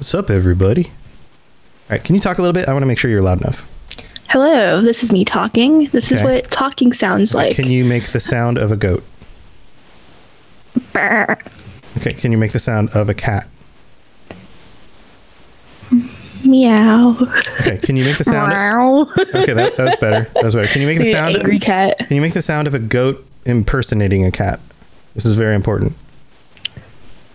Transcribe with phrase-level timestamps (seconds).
[0.00, 0.86] What's up, everybody?
[0.86, 0.92] All
[1.90, 2.66] right, can you talk a little bit?
[2.70, 3.68] I want to make sure you're loud enough.
[4.30, 5.88] Hello, this is me talking.
[5.88, 7.54] This is what talking sounds like.
[7.54, 9.04] Can you make the sound of a goat?
[10.94, 11.36] Brr.
[11.98, 13.46] Okay, can you make the sound of a cat?
[16.46, 17.18] Meow.
[17.60, 18.48] Okay, can you make the sound?
[18.52, 19.06] Meow.
[19.18, 20.30] Okay, that, that was better.
[20.32, 20.68] That was better.
[20.68, 21.36] Can you make the sound?
[21.36, 21.98] angry cat.
[21.98, 24.60] Can you make the sound of a goat impersonating a cat?
[25.12, 25.94] This is very important.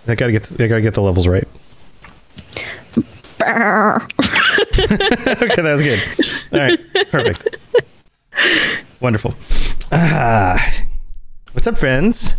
[0.07, 0.51] I gotta get.
[0.59, 1.47] I gotta get the levels right.
[4.75, 6.01] Okay, that was good.
[6.51, 6.79] All right,
[7.11, 7.57] perfect.
[8.99, 9.35] Wonderful.
[9.91, 10.73] Ah,
[11.51, 12.35] what's up, friends?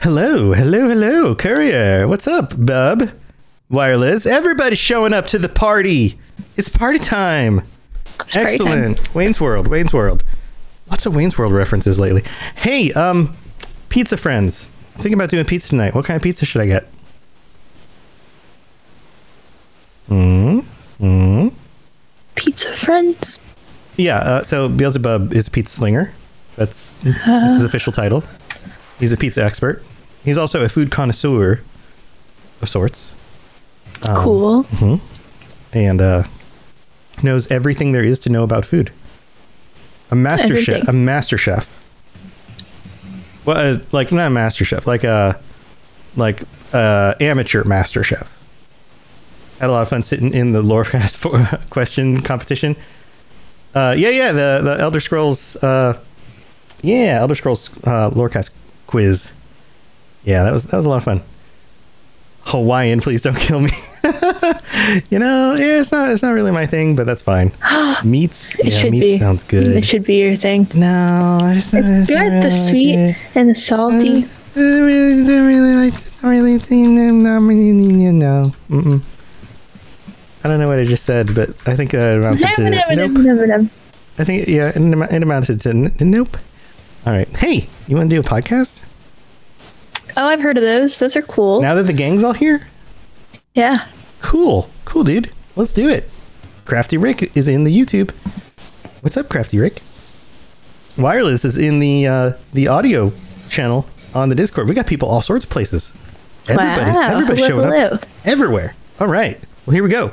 [0.00, 2.06] Hello, hello, hello, courier.
[2.06, 3.10] What's up, bub?
[3.68, 4.26] Wireless.
[4.26, 6.18] Everybody's showing up to the party.
[6.56, 7.62] It's party time.
[8.04, 8.68] It's party time.
[8.68, 9.14] Excellent.
[9.14, 9.66] Wayne's World.
[9.68, 10.22] Wayne's World.
[10.88, 12.22] Lots of Wayne's World references lately.
[12.54, 13.36] Hey, um,
[13.88, 14.68] pizza friends.
[14.94, 15.94] I'm thinking about doing pizza tonight.
[15.94, 16.86] What kind of pizza should I get?
[20.08, 20.60] Hmm.
[20.98, 21.48] Hmm.
[22.34, 23.40] Pizza friends.
[23.96, 26.12] Yeah, uh, so Beelzebub is a pizza slinger.
[26.56, 28.22] That's, that's his official title.
[28.98, 29.82] He's a pizza expert.
[30.24, 31.60] He's also a food connoisseur
[32.60, 33.12] of sorts.
[34.08, 35.00] Um, cool.
[35.72, 36.24] And uh,
[37.22, 38.92] knows everything there is to know about food.
[40.10, 40.86] A master chef.
[40.88, 41.70] A master chef.
[43.44, 45.38] Well, uh, like not a master chef, like a
[46.16, 46.42] like
[46.72, 48.40] uh, amateur master chef.
[49.60, 52.76] Had a lot of fun sitting in the Lorecast for question competition.
[53.74, 55.98] Uh, yeah, yeah, the the Elder Scrolls, uh,
[56.82, 58.50] yeah, Elder Scrolls uh, Lorecast
[58.86, 59.32] quiz.
[60.24, 61.22] Yeah, that was that was a lot of fun.
[62.46, 63.70] Hawaiian, please don't kill me.
[65.10, 67.52] you know, yeah, it's not it's not really my thing, but that's fine.
[68.04, 69.18] Meats, It yeah, meats be.
[69.18, 69.66] sounds good.
[69.76, 70.66] It should be your thing.
[70.74, 72.18] No, I just, It's it's good.
[72.18, 74.24] not The really sweet like and the salty.
[74.24, 74.28] I
[74.60, 75.92] don't really, don't really like.
[75.94, 76.88] Just don't really think.
[76.90, 78.52] Not really, you know.
[78.70, 79.02] Mm-mm.
[80.44, 83.70] I don't know what I just said, but I think that amounted to nope.
[84.18, 86.36] I think yeah, it, am- amounted to n- nope.
[87.06, 87.28] All right.
[87.36, 88.80] Hey, you want to do a podcast
[90.16, 90.96] Oh, I've heard of those.
[90.98, 91.60] Those are cool.
[91.60, 92.68] now that the gang's all here?
[93.54, 93.88] Yeah.
[94.22, 95.30] Cool, cool, dude.
[95.56, 96.08] Let's do it.
[96.66, 98.12] Crafty Rick is in the YouTube.
[99.00, 99.82] What's up, Crafty Rick?
[100.96, 103.12] Wireless is in the uh, the audio
[103.48, 104.68] channel on the Discord.
[104.68, 105.92] We got people all sorts of places.
[106.48, 107.08] Everybody's Wow.
[107.10, 108.74] everybody's Hello, showing up everywhere.
[109.00, 109.40] All right.
[109.66, 110.12] Well, here we go.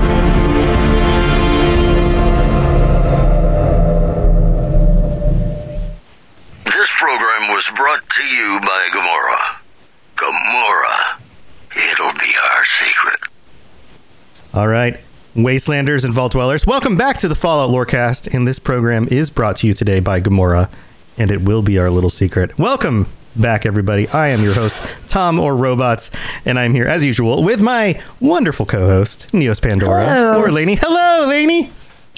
[14.53, 14.99] All right,
[15.35, 19.55] Wastelanders and Vault Dwellers, welcome back to the Fallout Lorecast, and this program is brought
[19.57, 20.69] to you today by Gomorrah,
[21.17, 22.57] and it will be our little secret.
[22.57, 23.07] Welcome
[23.37, 24.09] back, everybody.
[24.09, 26.11] I am your host, Tom or Robots,
[26.45, 30.41] and I'm here as usual with my wonderful co-host, Neos Pandora Hello.
[30.41, 30.75] or Lainey.
[30.75, 31.71] Hello, Lainey.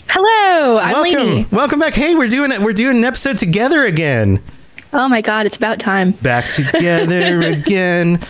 [0.10, 0.80] Hello.
[0.80, 1.48] I'm welcome, Lainey.
[1.52, 1.94] welcome back.
[1.94, 2.60] Hey, we're doing it.
[2.62, 4.42] We're doing an episode together again.
[4.92, 6.12] Oh my God, it's about time.
[6.12, 8.22] Back together again.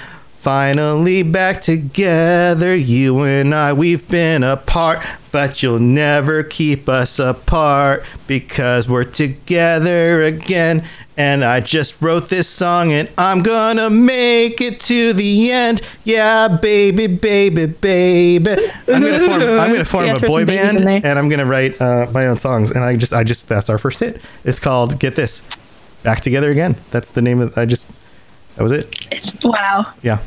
[0.44, 8.04] Finally back together, you and I, we've been apart, but you'll never keep us apart
[8.28, 10.84] because we're together again.
[11.16, 15.82] And I just wrote this song and I'm gonna make it to the end.
[16.04, 18.52] Yeah, baby, baby, baby.
[18.90, 22.08] I'm gonna form, I'm gonna form Yeah, a boy band and I'm gonna write uh,
[22.12, 22.70] my own songs.
[22.70, 24.22] And I just, I just, that's our first hit.
[24.44, 25.42] It's called Get This,
[26.04, 26.76] Back Together Again.
[26.92, 27.58] That's the name of.
[27.58, 27.86] I just,
[28.58, 28.94] that was it.
[29.10, 29.94] It's wow.
[30.02, 30.20] Yeah.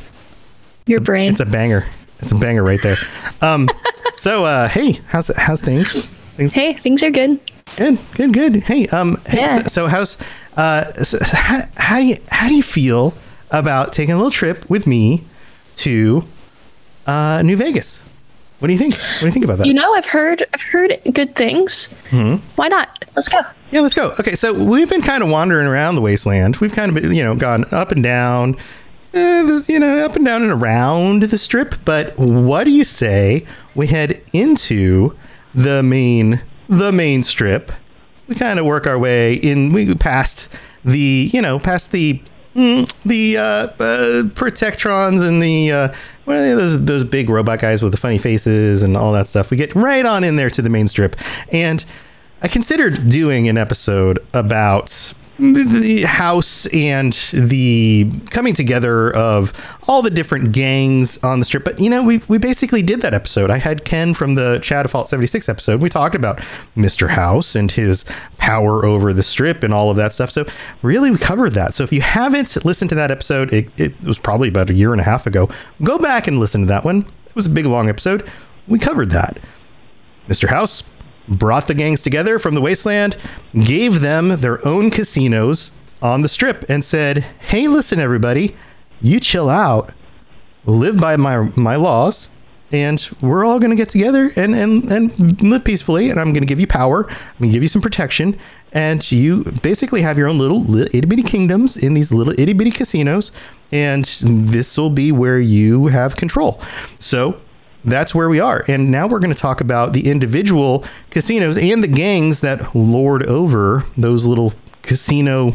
[0.87, 1.33] Your brain.
[1.33, 1.87] It's a banger.
[2.21, 2.97] It's a banger right there.
[3.43, 3.69] Um,
[4.15, 6.07] so uh, hey, how's how's things?
[6.37, 7.41] Things hey, things are good.
[7.77, 8.57] good, good, good.
[8.63, 9.63] Hey, um, hey, Yeah.
[9.63, 10.17] so, so how's
[10.57, 13.15] uh, so, so how, how do you how do you feel
[13.51, 15.25] about taking a little trip with me
[15.77, 16.25] to
[17.07, 18.03] uh, New Vegas?
[18.59, 18.95] What do you think?
[18.95, 19.67] What do you think about that?
[19.67, 21.87] You know, I've heard I've heard good things.
[22.11, 22.37] Hmm?
[22.55, 23.05] Why not?
[23.15, 23.41] Let's go.
[23.71, 24.13] Yeah, let's go.
[24.21, 26.57] Okay, so we've been kind of wandering around the wasteland.
[26.57, 28.57] We've kind of, been, you know, gone up and down,
[29.17, 31.75] uh, you know, up and down and around the strip.
[31.85, 35.15] But what do you say we head into
[35.55, 37.73] the main, the main strip?
[38.29, 39.73] We kind of work our way in.
[39.73, 40.49] We past
[40.85, 42.21] the, you know, past the.
[42.55, 43.69] mm, The uh, uh,
[44.35, 45.89] protectrons and the uh,
[46.25, 49.51] what are those those big robot guys with the funny faces and all that stuff.
[49.51, 51.15] We get right on in there to the main strip,
[51.53, 51.85] and
[52.43, 59.53] I considered doing an episode about the house and the coming together of
[59.87, 61.65] all the different gangs on the strip.
[61.65, 63.51] But you know, we we basically did that episode.
[63.51, 65.81] I had Ken from the Chad Fault 76 episode.
[65.81, 66.39] We talked about
[66.77, 67.09] Mr.
[67.09, 68.05] House and his
[68.39, 70.31] power over the strip and all of that stuff.
[70.31, 70.47] So
[70.83, 71.75] really we covered that.
[71.75, 74.93] So if you haven't listened to that episode, it, it was probably about a year
[74.93, 75.51] and a half ago.
[75.83, 77.01] Go back and listen to that one.
[77.27, 78.29] It was a big long episode.
[78.67, 79.39] We covered that.
[80.29, 80.49] Mr.
[80.49, 80.83] House
[81.29, 83.17] brought the gangs together from the wasteland,
[83.65, 85.71] gave them their own casinos
[86.03, 88.55] on the strip, and said, "Hey, listen, everybody,
[89.01, 89.93] you chill out,
[90.65, 92.29] live by my my laws."
[92.73, 96.11] And we're all going to get together and, and, and live peacefully.
[96.11, 97.09] And I'm going to give you power.
[97.09, 98.37] I'm going to give you some protection.
[98.73, 102.55] And you basically have your own little, little itty bitty kingdoms in these little itty
[102.55, 103.31] bitty casinos.
[103.71, 106.61] And this will be where you have control.
[106.99, 107.41] So
[107.87, 108.65] that's where we are.
[108.69, 113.23] And now we're going to talk about the individual casinos and the gangs that lord
[113.25, 114.53] over those little
[114.83, 115.55] casino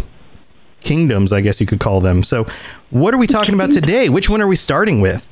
[0.81, 2.23] kingdoms, I guess you could call them.
[2.23, 2.47] So,
[2.89, 4.09] what are we talking about today?
[4.09, 5.27] Which one are we starting with?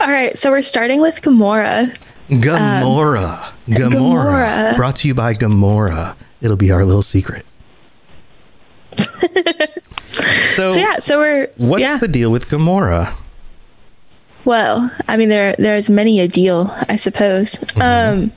[0.00, 1.92] All right, so we're starting with Gomorrah.
[2.28, 3.52] Gomorrah.
[3.68, 3.90] Um, Gomorrah.
[3.90, 4.72] Gomorrah.
[4.76, 6.16] Brought to you by Gomorrah.
[6.40, 7.44] It'll be our little secret.
[10.54, 11.98] so, So yeah, so we're what's yeah.
[11.98, 13.16] the deal with Gomorrah?
[14.44, 17.54] Well, I mean, there there's many a deal, I suppose.
[17.54, 17.82] Mm-hmm.
[17.82, 18.32] Um,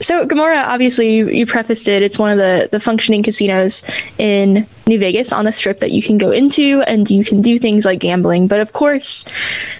[0.00, 2.02] so Gomorrah, obviously, you, you prefaced it.
[2.02, 3.82] It's one of the the functioning casinos
[4.18, 7.58] in New Vegas on the Strip that you can go into, and you can do
[7.58, 8.48] things like gambling.
[8.48, 9.24] But of course,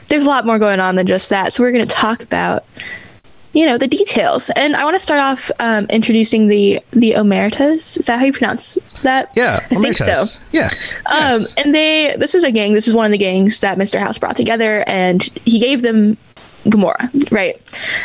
[0.08, 1.52] there's a lot more going on than just that.
[1.52, 2.64] So we're going to talk about,
[3.54, 4.50] you know, the details.
[4.50, 7.98] And I want to start off um, introducing the the Omertas.
[7.98, 9.32] Is that how you pronounce that?
[9.34, 10.24] Yeah, I think so.
[10.52, 10.92] Yes.
[11.06, 11.54] Um, yes.
[11.54, 12.74] and they, this is a gang.
[12.74, 13.98] This is one of the gangs that Mr.
[13.98, 16.16] House brought together, and he gave them
[16.68, 17.10] Gomorrah.
[17.30, 17.60] Right.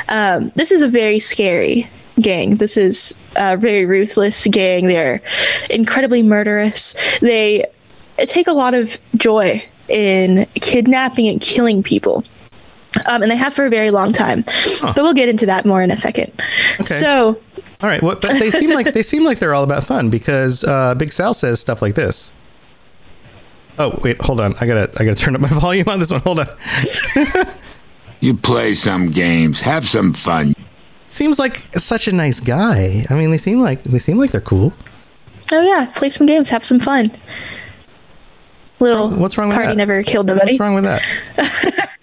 [0.08, 1.90] Um, this is a very scary
[2.22, 2.58] gang.
[2.58, 4.88] This is a very ruthless gang.
[4.88, 5.22] They're
[5.70, 6.96] incredibly murderous.
[7.22, 7.66] They
[8.18, 12.24] take a lot of joy in kidnapping and killing people.
[13.06, 14.44] Um, and they have for a very long time,
[14.82, 16.32] but we'll get into that more in a second.
[16.82, 16.96] Okay.
[17.00, 17.40] So,
[17.82, 20.64] All right, well, but they seem like they seem like they're all about fun because
[20.64, 22.32] uh, Big Sal says stuff like this.
[23.78, 24.56] Oh wait, hold on.
[24.56, 26.22] I gotta I gotta turn up my volume on this one.
[26.22, 26.48] Hold on.
[28.22, 30.54] You play some games, have some fun.
[31.08, 33.06] Seems like such a nice guy.
[33.10, 34.74] I mean, they seem like they seem like they're cool.
[35.54, 37.12] oh yeah, play some games, have some fun.
[38.80, 39.78] Little What's wrong with party that?
[39.78, 40.54] never killed nobody.
[40.54, 41.02] What's wrong with that?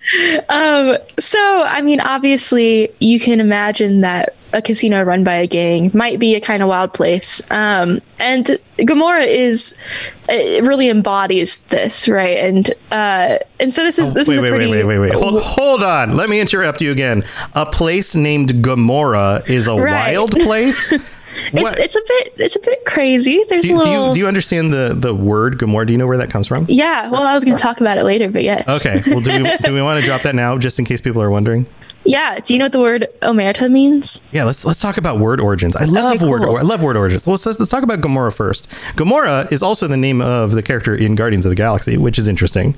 [1.19, 6.19] So, I mean, obviously, you can imagine that a casino run by a gang might
[6.21, 7.43] be a kind of wild place.
[7.51, 9.75] Um, and Gomorrah is
[10.29, 12.39] it really embodies this, right?
[12.39, 15.11] And uh, and so this is this Oh, wait, is wait, pretty wait, wait, wait,
[15.11, 15.21] wait.
[15.21, 16.17] Hold, hold on.
[16.17, 17.25] Let me interrupt you again.
[17.55, 20.15] A place named Gomorrah is a Right.
[20.17, 20.93] wild place.
[21.53, 23.45] It's, it's a bit it's a bit crazy.
[23.49, 25.87] There's do, a you, do little you do you understand the the word Gomorrah?
[25.87, 26.67] Do you know where that comes from?
[26.69, 27.11] yeah.
[27.11, 28.67] Well, I was going to talk about it later, but yes.
[28.69, 29.03] Okay.
[29.07, 31.31] Well, do we do we want to drop that now, just in case people are
[31.31, 31.67] wondering?
[32.05, 32.39] Yeah.
[32.39, 34.21] Do you know what the word omerta means?
[34.33, 35.77] Yeah, let's let's talk about word origins.
[35.77, 36.51] I love word cool.
[36.51, 37.27] or, I love word origins.
[37.27, 38.69] Well, let's, let's talk about Gomorrah first.
[38.95, 42.29] Gamora is also the name of the character in Guardians of the Galaxy, which is
[42.29, 42.75] interesting,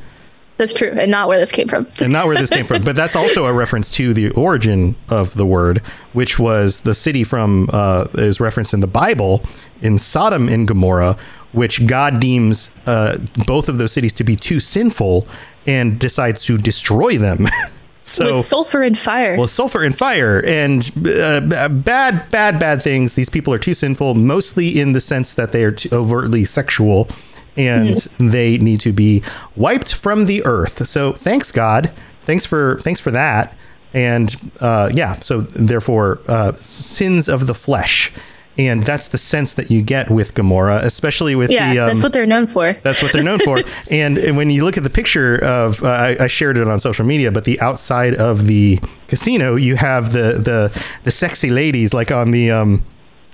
[0.59, 1.87] That's true, and not where this came from.
[2.01, 2.83] and not where this came from.
[2.83, 5.79] But that's also a reference to the origin of the word,
[6.13, 9.45] which was the city from uh, is referenced in the Bible
[9.81, 11.17] in Sodom and Gomorrah,
[11.53, 15.29] which God deems uh, both of those cities to be too sinful
[15.65, 17.47] and decides to destroy them.
[18.01, 19.37] so With sulfur and fire.
[19.37, 23.15] Well, sulfur and fire and uh, bad, bad, bad things.
[23.15, 27.09] These people are too sinful, mostly in the sense that they are overtly sexual
[27.59, 29.23] and they need to be
[29.57, 30.87] wiped from the earth.
[30.87, 31.91] So thanks God.
[32.25, 33.57] Thanks for thanks for that.
[33.95, 38.13] And uh, yeah, so therefore, uh, sins of the flesh.
[38.59, 41.79] And that's the sense that you get with Gomorrah, especially with yeah, the.
[41.79, 42.73] Um, that's what they're known for.
[42.83, 43.63] that's what they're known for.
[43.91, 47.07] and when you look at the picture of, uh, I, I shared it on social
[47.07, 52.11] media, but the outside of the casino, you have the the the sexy ladies like
[52.11, 52.83] on the um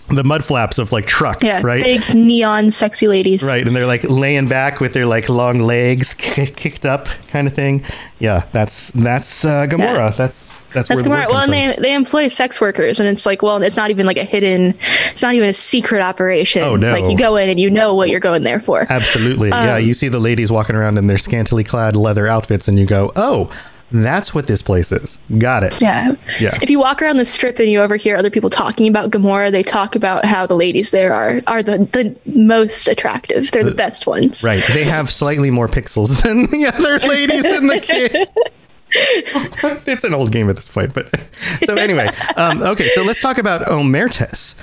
[0.08, 1.82] the mud flaps of like trucks, Yeah, right?
[1.82, 3.42] big neon sexy ladies.
[3.42, 7.46] Right, and they're like laying back with their like long legs ki- kicked up, kind
[7.46, 7.82] of thing.
[8.18, 10.10] Yeah, that's that's uh, Gomorrah.
[10.10, 10.10] Yeah.
[10.10, 11.26] That's that's, That's Gomorrah.
[11.30, 14.16] Well, and they they employ sex workers, and it's like, well, it's not even like
[14.16, 14.74] a hidden,
[15.10, 16.62] it's not even a secret operation.
[16.62, 16.92] Oh, no.
[16.92, 18.84] Like you go in and you know what you're going there for.
[18.90, 19.52] Absolutely.
[19.52, 22.76] Um, yeah, you see the ladies walking around in their scantily clad leather outfits, and
[22.78, 23.50] you go, "Oh,
[24.02, 25.80] that's what this place is." Got it.
[25.80, 26.14] Yeah.
[26.40, 26.58] Yeah.
[26.62, 29.62] If you walk around the strip and you overhear other people talking about Gomorrah, they
[29.62, 33.50] talk about how the ladies there are are the, the most attractive.
[33.50, 34.42] They're the best ones.
[34.42, 34.62] Right.
[34.72, 38.30] They have slightly more pixels than the other ladies in the kit.
[39.88, 41.08] it's an old game at this point, but
[41.64, 42.88] so anyway, um, okay.
[42.90, 44.54] So let's talk about Omertas.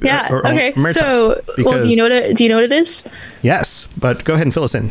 [0.00, 0.30] Yeah.
[0.30, 0.72] Or- or okay.
[0.74, 3.02] Omertas, So, well, do you know what it, do you know what it is?
[3.42, 4.90] Yes, but go ahead and fill us in.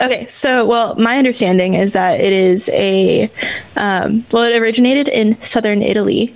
[0.00, 3.30] Okay, so well, my understanding is that it is a
[3.76, 6.34] um, well, it originated in southern Italy,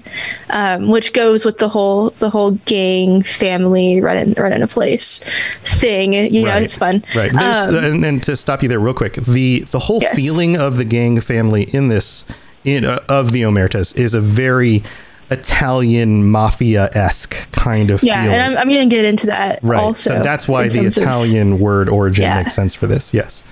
[0.50, 5.20] um, which goes with the whole the whole gang family running running a place
[5.64, 6.12] thing.
[6.12, 7.02] You know, it's fun.
[7.14, 7.34] Right.
[7.34, 10.14] Um, and, and to stop you there real quick, the the whole Yes.
[10.14, 12.24] feeling of the gang family in this
[12.64, 14.82] in uh, of the Omertas is a very
[15.30, 18.34] Italian mafia esque kind of yeah, feeling.
[18.38, 19.80] and I'm, I'm going to get into that right.
[19.82, 20.10] also.
[20.10, 22.42] so that's why the terms of- Italian word origin Yeah.
[22.42, 23.12] makes sense for this.
[23.12, 23.42] Yes.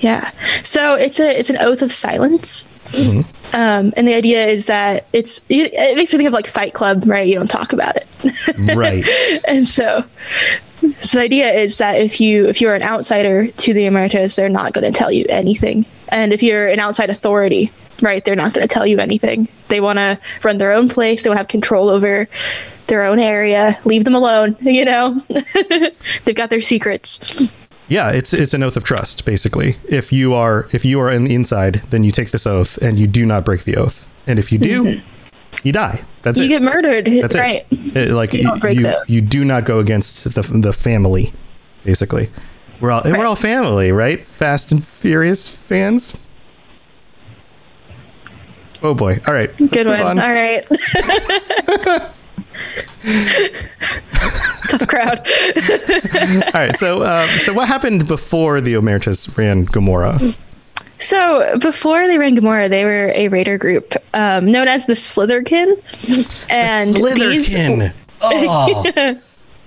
[0.00, 0.30] Yeah.
[0.62, 2.66] So it's a it's an oath of silence.
[2.88, 3.56] Mm-hmm.
[3.56, 6.74] Um, and the idea is that it's it, it makes me think of like Fight
[6.74, 7.26] Club, right?
[7.26, 8.06] You don't talk about it.
[8.76, 9.04] Right.
[9.46, 10.04] and so
[11.00, 14.48] so the idea is that if you if you're an outsider to the Omertas they're
[14.48, 17.70] not going to tell you anything and if you're an outside authority
[18.02, 21.22] right they're not going to tell you anything they want to run their own place
[21.22, 22.28] they want to have control over
[22.88, 25.20] their own area leave them alone you know
[26.24, 27.52] they've got their secrets
[27.88, 29.76] Yeah, it's it's an oath of trust, basically.
[29.88, 32.98] If you are if you are on the inside, then you take this oath and
[32.98, 34.08] you do not break the oath.
[34.26, 35.00] And if you do,
[35.62, 36.02] you die.
[36.22, 36.50] That's Mm-hmm.
[36.50, 36.58] you it.
[36.58, 38.10] get murdered That's right it.
[38.10, 40.72] Uh, like You you, don't break you, the you do not go against the the
[40.72, 41.32] family,
[41.84, 42.28] basically.
[42.80, 43.16] We're all Right.
[43.16, 44.18] we're all family, right?
[44.26, 46.12] Fast and Furious fans.
[48.86, 49.18] Oh boy!
[49.26, 50.20] All right, good one on.
[50.20, 50.64] all right
[54.68, 56.76] tough crowd All right.
[56.76, 60.20] So, um, so what happened before the Omertas ran Gomorrah?
[61.00, 65.82] So before they ran Gamora, they were a raider group um, known as the Slitherkin,
[66.48, 67.92] and these Slitherkin.
[68.22, 68.84] Oh,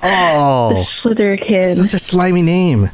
[0.01, 1.75] oh, Slitherkin.
[1.75, 2.89] that's a slimy name.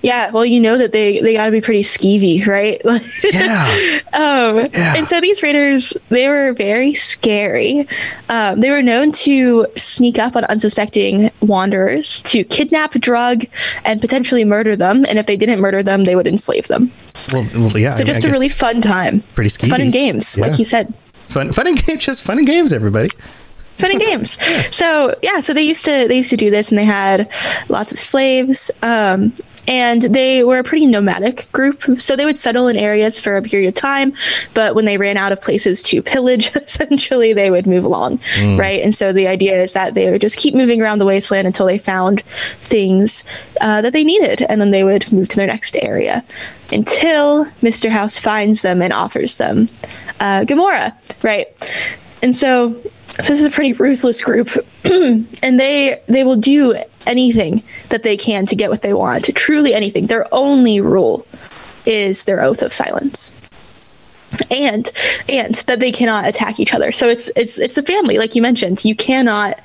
[0.00, 2.80] Yeah, well, you know that they they got to be pretty skeevy, right?
[3.24, 4.00] Yeah.
[4.12, 4.94] um, Yeah.
[4.96, 7.86] And so these raiders, they were very scary.
[8.28, 13.44] Um, they were known to sneak up on unsuspecting wanderers, to kidnap, drug,
[13.84, 15.04] and potentially murder them.
[15.08, 16.92] And if they didn't murder them, they would enslave them.
[17.32, 17.90] Well, well yeah.
[17.90, 19.22] So I mean, just I a really fun time.
[19.34, 19.70] pretty skeevy.
[19.70, 20.46] Fun and games, Yeah.
[20.46, 20.94] like he said.
[21.28, 22.04] fun, fun and games.
[22.04, 23.10] Just fun and games, everybody.
[23.78, 24.38] fun and games.
[24.70, 27.28] So yeah, so they used to they used to do this, and they had
[27.68, 28.70] lots of slaves.
[28.82, 29.34] Um,
[29.68, 33.42] and they were a pretty nomadic group, so they would settle in areas for a
[33.42, 34.14] period of time.
[34.54, 38.18] But when they ran out of places to pillage, essentially, they would move along,
[38.56, 38.80] right?
[38.82, 41.66] And so the idea is that they would just keep moving around the wasteland until
[41.66, 42.22] they found
[42.60, 43.24] things
[43.60, 46.24] uh, that they needed, and then they would move to their next area
[46.72, 47.90] until Mr.
[47.90, 49.68] House finds them and offers them
[50.20, 51.46] uh, Gomorrah, right?
[52.22, 54.48] And so, so this is a pretty ruthless group,
[54.84, 59.24] and they they will do anything that they can to get what they want.
[59.34, 60.06] Truly anything.
[60.06, 61.26] Their only rule
[61.86, 63.32] is their oath of silence.
[64.50, 64.90] And
[65.28, 66.92] and that they cannot attack each other.
[66.92, 68.84] So it's it's it's a family, like you mentioned.
[68.84, 69.58] You cannot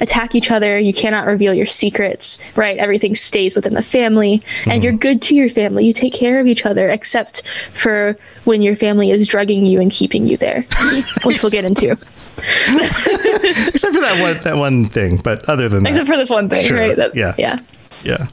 [0.00, 0.78] attack each other.
[0.78, 2.76] You cannot reveal your secrets, right?
[2.76, 5.00] Everything stays within the family, and you're mm-hmm.
[5.00, 5.86] good to your family.
[5.86, 9.90] You take care of each other, except for when your family is drugging you and
[9.90, 10.66] keeping you there,
[11.24, 11.96] which we'll get into.
[12.38, 16.48] Except for that one that one thing, but other than that, Except for this one
[16.48, 16.96] thing, Sure, right?
[16.96, 17.34] That, yeah.
[17.38, 17.58] Yeah.
[18.04, 18.26] yeah.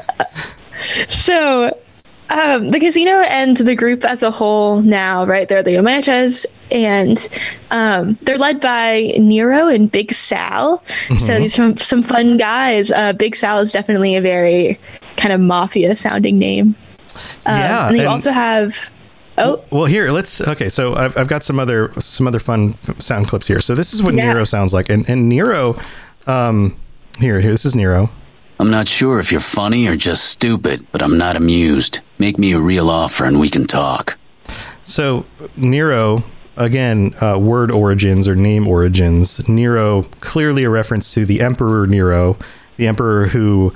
[1.08, 1.78] So,
[2.30, 5.48] um, the casino and the group as a whole now, right?
[5.48, 7.28] They're the Omertas, and
[7.70, 10.78] um, they're led by Nero and Big Sal.
[10.78, 11.16] Mm-hmm.
[11.18, 12.90] So these are some, some fun guys.
[12.90, 14.78] Uh, Big Sal is definitely a very
[15.16, 16.74] kind of mafia sounding name.
[17.46, 18.90] Um, Yeah, and they also have.
[19.38, 20.40] Oh, Well, here let's.
[20.40, 23.60] Okay, so I've, I've got some other some other fun sound clips here.
[23.60, 24.24] So this is what Yeah.
[24.32, 25.78] Nero sounds like, and and Nero,
[26.26, 26.76] um,
[27.18, 28.10] here here this is Nero.
[28.60, 32.00] I'm not sure if you're funny or just stupid, but I'm not amused.
[32.18, 34.18] Make me a real offer and we can talk.
[34.82, 35.24] So
[35.56, 36.24] Nero
[36.56, 39.46] again, uh, word origins or name origins.
[39.48, 42.36] Nero clearly a reference to the Emperor Nero,
[42.76, 43.72] the emperor who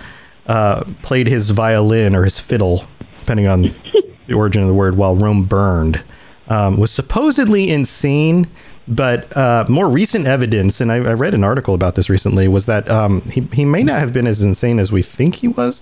[0.49, 2.85] uh, played his violin or his fiddle,
[3.21, 3.73] depending on
[4.26, 6.02] the origin of the word, while Rome burned.
[6.49, 8.47] Um, was supposedly insane,
[8.87, 12.67] but uh, more recent evidence, and I, I read an article about this recently, was
[12.67, 15.81] that um, he, he may not have been as insane as we think he was.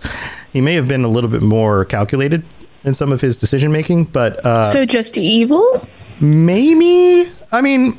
[0.52, 2.44] He may have been a little bit more calculated
[2.84, 5.86] in some of his decision making, but uh, so just evil?
[6.20, 7.98] maybe i mean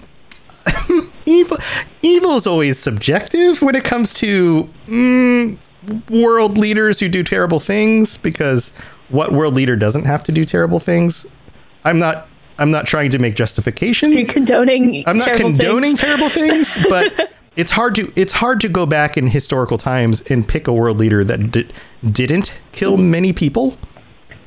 [1.25, 1.57] evil
[2.01, 5.57] evil is always subjective when it comes to mm,
[6.09, 8.71] world leaders who do terrible things because
[9.11, 11.25] what world leader doesn't have to do terrible things
[11.85, 12.27] i'm not
[12.57, 15.03] i'm not trying to make You're justifications condoning.
[15.07, 15.99] i'm not condoning things?
[16.01, 20.47] terrible things but it's hard to it's hard to go back in historical times and
[20.47, 21.67] pick a world leader that di-
[22.09, 23.77] didn't kill many people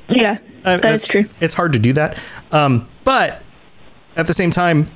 [0.08, 0.38] Yeah.
[0.64, 1.24] Uh, That is true.
[1.42, 2.18] It's hard to do that.
[2.50, 3.42] Um, but
[4.16, 4.88] at the same time,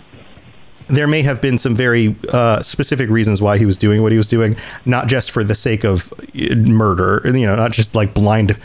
[0.89, 4.17] there may have been some very uh, specific reasons why he was doing what he
[4.17, 4.57] was doing,
[4.87, 8.57] not just for the sake of uh, murder, you know, not just like blind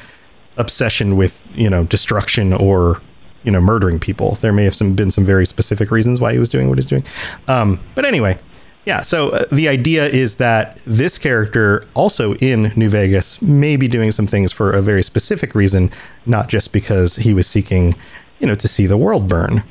[0.57, 3.01] obsession with, you know, destruction or,
[3.43, 4.35] you know, murdering people.
[4.35, 6.85] There may have some, been some very specific reasons why he was doing what he's
[6.85, 7.03] doing.
[7.47, 8.37] Um, but anyway,
[8.85, 13.87] yeah, so uh, the idea is that this character, also in New Vegas, may be
[13.87, 15.89] doing some things for a very specific reason,
[16.25, 17.95] not just because he was seeking,
[18.39, 19.63] you know, to see the world burn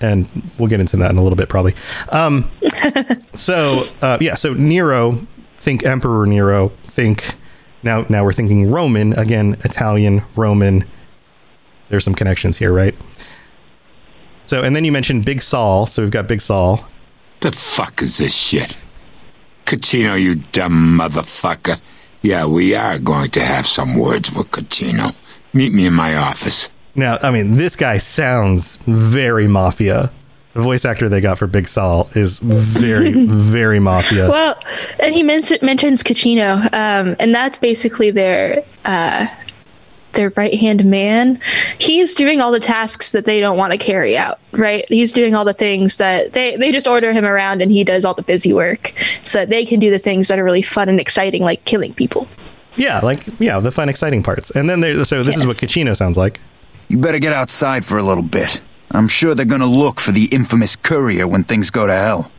[0.00, 0.26] and
[0.58, 1.74] we'll get into that in a little bit probably.
[2.10, 2.50] Um,
[3.34, 5.26] so uh, yeah, so Nero,
[5.58, 7.34] think Emperor Nero, think
[7.84, 10.84] now now we're thinking Roman again, Italian Roman.
[11.88, 12.94] There's some connections here, right?
[14.46, 16.86] So and then you mentioned Big Saul, so we've got Big Saul.
[17.40, 18.78] The fuck is this shit?
[19.66, 21.78] Cachino, you dumb motherfucker.
[22.22, 25.14] Yeah, we are going to have some words with Cachino.
[25.52, 26.70] Meet me in my office.
[26.94, 30.10] Now, I mean, this guy sounds very mafia.
[30.54, 34.30] The voice actor they got for Big Saul is very, very mafia.
[34.30, 34.56] Well,
[35.00, 39.26] and he men- mentions Cachino, um, and that's basically their uh,
[40.12, 41.40] their right hand man.
[41.78, 44.38] He's doing all the tasks that they don't want to carry out.
[44.52, 44.84] Right?
[44.88, 48.04] He's doing all the things that they they just order him around, and he does
[48.04, 48.92] all the busy work,
[49.24, 51.92] so that they can do the things that are really fun and exciting, like killing
[51.94, 52.28] people.
[52.76, 54.50] yeah, like yeah, the fun, exciting parts.
[54.52, 55.64] And then there, so this is what Yes.
[55.72, 56.38] Cachino sounds like.
[56.88, 58.60] You better get outside for a little bit.
[58.94, 62.30] I'm sure they're gonna look for the infamous courier when things go to hell.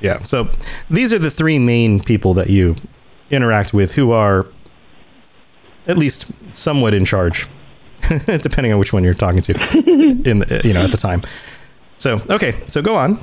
[0.00, 0.22] Yeah.
[0.22, 0.48] So
[0.88, 2.76] these are the three main people that you
[3.30, 4.46] interact with who are
[5.86, 7.46] at least somewhat in charge,
[8.26, 9.52] depending on which one you're talking to
[10.28, 11.22] in the, you know at the time.
[11.96, 13.22] So okay, so go on.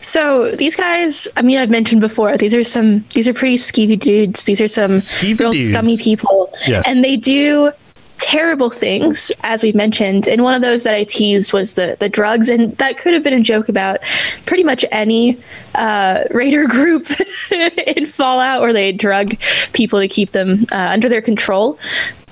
[0.00, 3.98] So these guys, I mean, I've mentioned before, these are some, these are pretty skeevy
[3.98, 4.44] dudes.
[4.44, 5.70] These are some Skeevy real dudes.
[5.70, 6.84] scummy people, Yes.
[6.86, 7.72] and they do
[8.18, 10.26] terrible things, as we've mentioned.
[10.26, 13.22] And one of those that I teased was the the drugs, and that could have
[13.22, 14.00] been a joke about
[14.46, 15.38] pretty much any
[15.74, 17.06] uh, raider group
[17.50, 19.34] in Fallout, where they drug
[19.72, 21.78] people to keep them uh, under their control.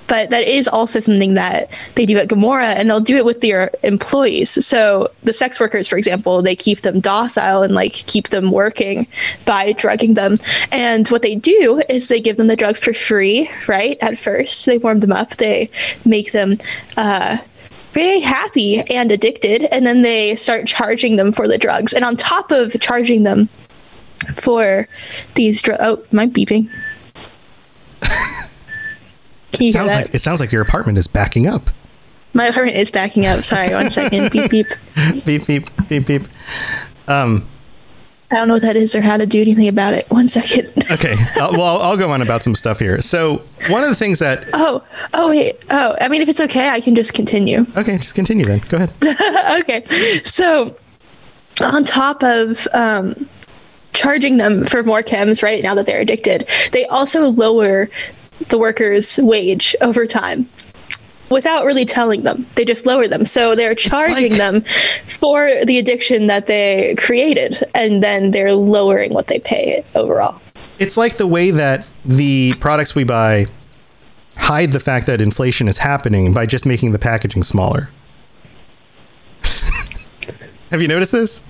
[0.09, 3.41] But that is also something that they do at Gomorrah, and they'll do it with
[3.41, 4.65] their employees.
[4.65, 9.07] So the sex workers, for example, they keep them docile and like keep them working
[9.45, 10.37] by drugging them.
[10.71, 13.97] And what they do is they give them the drugs for free, right?
[14.01, 15.71] At first, they warm them up, they
[16.05, 16.59] make them.
[16.97, 17.39] Uh,
[17.93, 21.93] very happy and addicted, and then they start charging them for the drugs.
[21.93, 23.51] And on top of charging them
[24.35, 24.89] for
[25.35, 26.71] these drugs, oh, I beeping?
[29.53, 30.07] Can hear Sounds that?
[30.07, 31.71] like it sounds like your apartment is backing up.
[32.35, 33.45] My apartment is backing up.
[33.45, 34.31] Sorry, one second.
[34.31, 34.67] beep beep.
[35.25, 36.23] beep beep beep beep.
[37.09, 37.47] Um.
[38.31, 40.11] I don't know what that is or how to do anything about it.
[40.11, 40.71] One second.
[40.91, 41.13] Okay.
[41.13, 43.01] Uh, well, I'll, I'll go on about some stuff here.
[43.03, 44.83] So one of the things that Oh,
[45.15, 45.63] oh wait.
[45.71, 47.67] Oh, I mean, if it's okay, I can just continue.
[47.77, 48.61] okay, just continue then.
[48.69, 48.93] Go ahead.
[49.63, 50.21] okay.
[50.25, 50.77] So,
[51.61, 53.29] on top of um,
[53.95, 57.89] charging them for more chems, right now that they're addicted, they also lower
[58.49, 60.49] the workers' wage over time
[61.31, 62.47] without really telling them.
[62.57, 63.25] They just lower them.
[63.25, 64.65] So they're charging like- them
[65.07, 70.41] for the addiction that they created, and then they're lowering what they pay overall.
[70.79, 73.47] It's like the way that the products we buy
[74.37, 77.89] hide the fact that inflation is happening by just making the packaging smaller.
[80.71, 81.43] Have you noticed this?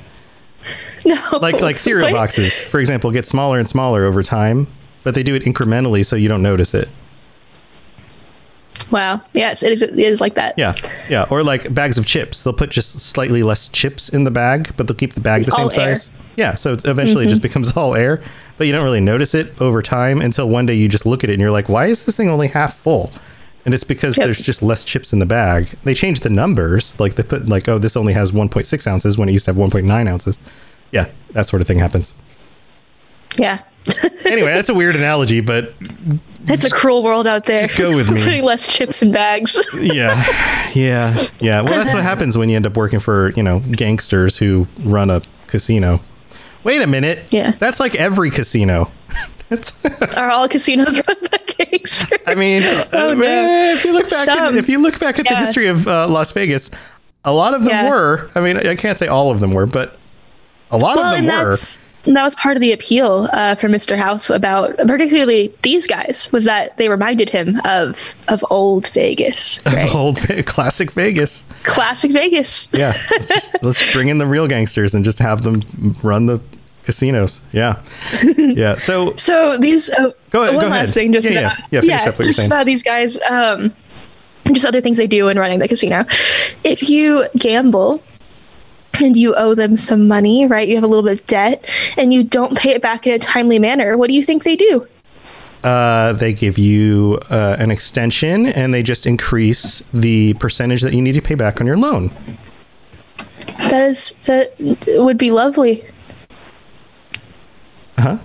[1.05, 2.13] No, Like like cereal Wait.
[2.13, 4.67] boxes, for example, get smaller and smaller over time,
[5.05, 6.89] but they do it incrementally so you don't notice it.
[8.91, 9.23] Wow.
[9.33, 9.83] Yes, it is.
[9.83, 10.55] It is like that.
[10.59, 10.75] Yeah,
[11.09, 11.27] yeah.
[11.31, 14.87] Or like bags of chips, they'll put just slightly less chips in the bag, but
[14.87, 15.97] they'll keep the bag the same All air.
[15.97, 16.11] size.
[16.37, 17.49] Yeah, so eventually it just mm-hmm.
[17.49, 18.23] becomes all air,
[18.59, 21.31] but you don't really notice it over time until one day you just look at
[21.31, 23.13] it and you're like, why is this thing only half full?
[23.65, 24.27] And it's because Yep.
[24.27, 25.69] there's just less chips in the bag.
[25.85, 29.29] They changed the numbers, like they put like, oh, this only has 1.6 ounces when
[29.29, 30.39] it used to have 1.9 ounces.
[30.91, 32.13] Yeah, that sort of thing happens.
[33.37, 33.61] Yeah.
[34.25, 35.75] Anyway, that's a weird analogy, but
[36.47, 37.63] It's a cruel world out there.
[37.67, 38.21] Just go with me.
[38.25, 39.61] Putting less chips in bags.
[39.75, 40.25] yeah,
[40.75, 41.61] yeah, yeah.
[41.61, 45.11] Well, that's what happens when you end up working for you know gangsters who run
[45.11, 46.01] a casino.
[46.65, 47.25] Wait a minute.
[47.31, 47.51] Yeah.
[47.59, 48.91] that's like every casino.
[50.17, 52.19] Are all casinos run by gangsters?
[52.27, 53.25] I mean, Oh, uh, no.
[53.27, 56.09] eh, if you look back, at, if you look back at the history of uh,
[56.09, 56.71] Las Vegas,
[57.25, 57.91] a lot of them Yeah.
[57.91, 58.31] were.
[58.35, 59.99] I mean, I can't say all of them were, but
[60.71, 61.51] a lot well, of them were.
[61.51, 63.97] that's that was part of the appeal uh, for Mr.
[63.97, 69.95] House about particularly these guys was that they reminded him of of old Vegas, right?
[69.95, 71.45] Old classic Vegas.
[71.63, 72.67] Classic Vegas.
[72.73, 75.63] Yeah, let's, just, let's bring in the real gangsters and just have them
[76.03, 76.41] run the
[76.85, 77.41] casinos.
[77.53, 77.81] Yeah,
[78.37, 78.77] yeah.
[78.79, 80.95] So So these uh, Go ahead- one go last ahead.
[80.95, 81.81] thing, just Yeah, yeah.
[81.81, 83.19] about, Yeah, finish up what you're just about these guys.
[83.31, 83.73] Um,
[84.53, 86.05] just other things they do in running the casino.
[86.65, 88.03] If you gamble
[89.01, 90.69] and you owe them some money, right?
[90.69, 93.19] You have a little bit of debt and you don't pay it back in a
[93.19, 93.97] timely manner.
[93.97, 94.87] What do you think they do?
[95.65, 101.01] Uh, they give you uh, an extension and they just increase the percentage that you
[101.01, 102.11] need to pay back on your loan.
[103.71, 104.55] That is that
[104.99, 105.85] would be lovely.
[107.99, 108.19] Huh?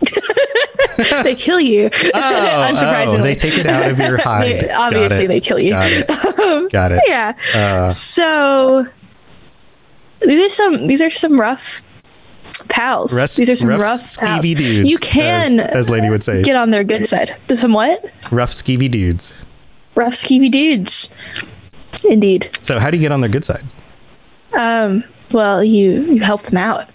[1.22, 1.90] they kill you.
[2.14, 4.60] Oh, Unsurprisingly, oh, they take it out of your hide.
[4.60, 5.70] They- obviously, they kill you.
[5.72, 6.72] Got it.
[6.72, 7.02] Got it.
[7.06, 7.34] yeah.
[7.54, 8.86] Uh, so
[10.20, 11.82] these are some these are some rough
[12.68, 13.12] pals.
[13.14, 14.40] Rough- these are some rough, rough, pals.
[14.40, 16.42] skeevy dudes, You can, as- as Lady would say.
[16.42, 17.36] get on their good side.
[17.54, 18.04] Some what?
[18.30, 19.32] rough, skeevy dudes.
[19.94, 21.08] Rough skeevy dudes.
[22.08, 22.50] Indeed.
[22.62, 23.64] So, how do you get on their good side?
[24.52, 25.04] Um.
[25.32, 26.88] Well, you you help them out.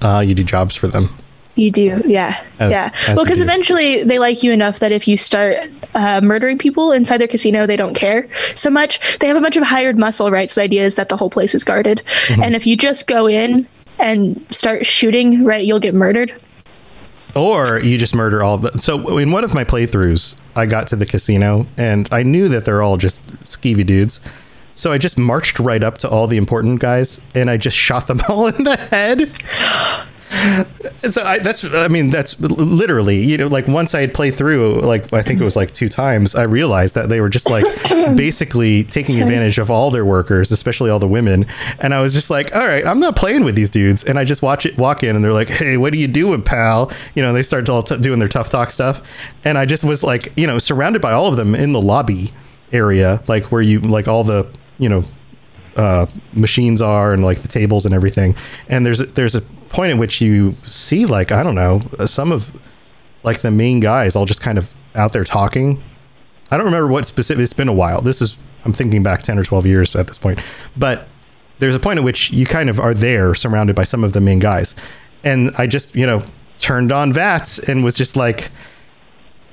[0.00, 1.08] Uh, you do jobs for them.
[1.56, 2.92] You do, yeah, As- yeah.
[3.08, 5.56] as well, because eventually they like you enough that if you start
[5.94, 9.18] uh, murdering people inside their casino, they don't care so much.
[9.18, 10.48] They have a bunch of hired muscle, right?
[10.48, 12.42] So the idea is that the whole place is guarded, Mm-hmm.
[12.42, 13.66] and if you just go in
[13.98, 16.32] and start shooting, right, you'll get murdered.
[17.36, 18.78] Or you just murder all of the.
[18.78, 22.64] So, in one of my playthroughs, I got to the casino and I knew that
[22.64, 24.18] they're all just skeevy dudes.
[24.74, 28.06] So, I just marched right up to all the important guys and I just shot
[28.06, 29.30] them all in the head.
[31.08, 34.80] So I, that's, I mean, that's literally, you know, like once I had played through,
[34.80, 37.64] like I think it was like two times, I realized that they were just like
[38.16, 39.22] basically taking Sorry.
[39.22, 41.46] advantage of all their workers, especially all the women.
[41.80, 44.02] And I was just like, all right, I'm not playing with these dudes.
[44.04, 46.42] And I just watch it, walk in, and they're like, hey, what are you doing,
[46.42, 46.90] pal?
[47.14, 49.00] You know, they start all t- doing their tough talk stuff.
[49.44, 52.32] And I just was like, you know, surrounded by all of them in the lobby
[52.72, 54.46] area, like where you, like all the,
[54.78, 55.04] you know,
[55.76, 58.34] uh, machines are and like the tables and everything.
[58.68, 62.32] And there's a, there's a point at which you see like I don't know some
[62.32, 62.50] of
[63.22, 65.82] like the main guys all just kind of out there talking.
[66.50, 67.42] I don't remember what specific.
[67.42, 68.00] It's been a while.
[68.00, 70.40] This is I'm thinking back ten or twelve years at this point,
[70.76, 71.06] but
[71.58, 74.20] there's a point at which you kind of are there surrounded by some of the
[74.20, 74.74] main guys,
[75.24, 76.22] and I just you know
[76.60, 78.50] turned on VATS and was just like,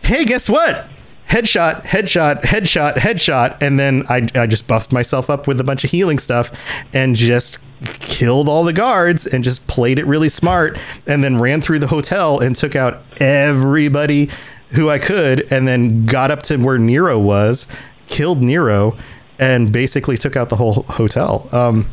[0.03, 0.87] hey, guess what?
[1.29, 5.83] Headshot, headshot, headshot, headshot, and then I, I just buffed myself up with a bunch
[5.83, 6.51] of healing stuff
[6.93, 7.59] and just
[7.99, 11.87] killed all the guards and just played it really smart and then ran through the
[11.87, 14.29] hotel and took out everybody
[14.71, 17.67] who I could and then got up to where Nero was,
[18.07, 18.97] killed Nero,
[19.39, 21.47] and basically took out the whole hotel.
[21.51, 21.87] Um,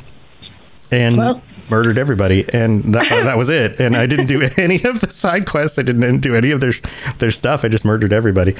[0.91, 3.81] and Well- murdered everybody, and that, that was it.
[3.81, 5.79] And I didn't do any of the side quests.
[5.79, 6.73] I didn't do any of their
[7.19, 7.65] their stuff.
[7.65, 8.55] I just murdered everybody.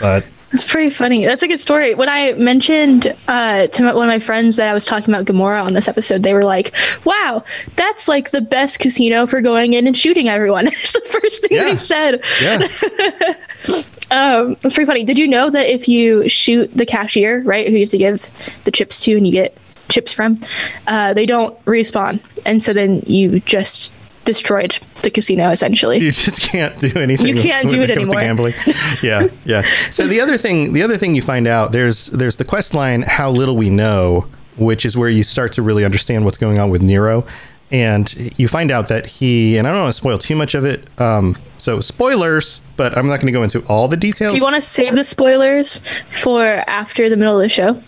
[0.00, 1.24] But That's pretty funny.
[1.24, 1.94] That's a good story.
[1.94, 5.62] When I mentioned uh, to one of my friends that I was talking about Gomorrah
[5.62, 6.72] on this episode, they were like,
[7.04, 7.42] "Wow,
[7.74, 11.48] that's like the best casino for going in and shooting everyone." it's the first thing
[11.52, 11.64] Yeah.
[11.64, 12.20] they said.
[12.40, 13.34] yeah,
[14.10, 15.02] Um, it's pretty funny.
[15.02, 18.60] Did you know that if you shoot the cashier, right, who you have to give
[18.64, 19.56] the chips to and you get
[19.88, 20.38] chips from,
[20.86, 23.92] uh, they don't respawn, and so then you just
[24.24, 25.98] destroyed the casino essentially.
[25.98, 27.36] you just can't do anything.
[27.36, 28.20] You can't do it to anymore.
[28.20, 28.54] gambling.
[29.02, 29.68] Yeah, yeah.
[29.90, 33.02] So the other thing, the other thing you find out there's there's the quest line
[33.02, 36.70] "How Little We Know," which is where you start to really understand what's going on
[36.70, 37.26] with Nero.
[37.70, 40.64] And you find out that he, and I don't want to spoil too much of
[40.64, 40.86] it.
[41.00, 44.32] Um, so spoilers, but I'm not going to go into all the details.
[44.32, 47.82] Do you want to save the spoilers for after the middle of the show?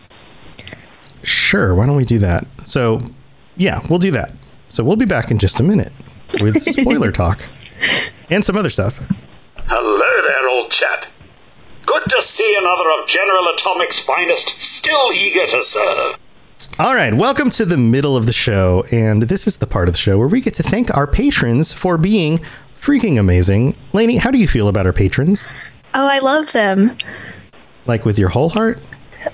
[1.22, 1.75] Sure.
[1.75, 2.46] Why don't we do that?
[2.64, 3.01] So,
[3.57, 4.33] yeah, we'll do that.
[4.70, 5.92] So we'll be back in just a minute
[6.41, 7.41] with spoiler talk
[8.31, 8.99] and some other stuff.
[9.67, 11.07] Hello there, old chap.
[11.85, 16.19] Good to see another of General Atomic's finest, still eager to serve.
[16.79, 19.95] All right, welcome to the middle of the show, and this is the part of
[19.95, 22.39] the show where we get to thank our patrons for being
[22.81, 23.75] freaking amazing.
[23.93, 25.47] Lainey, how do you feel about our patrons?
[25.95, 26.97] Oh, I love them.
[27.87, 28.79] Like with your whole heart?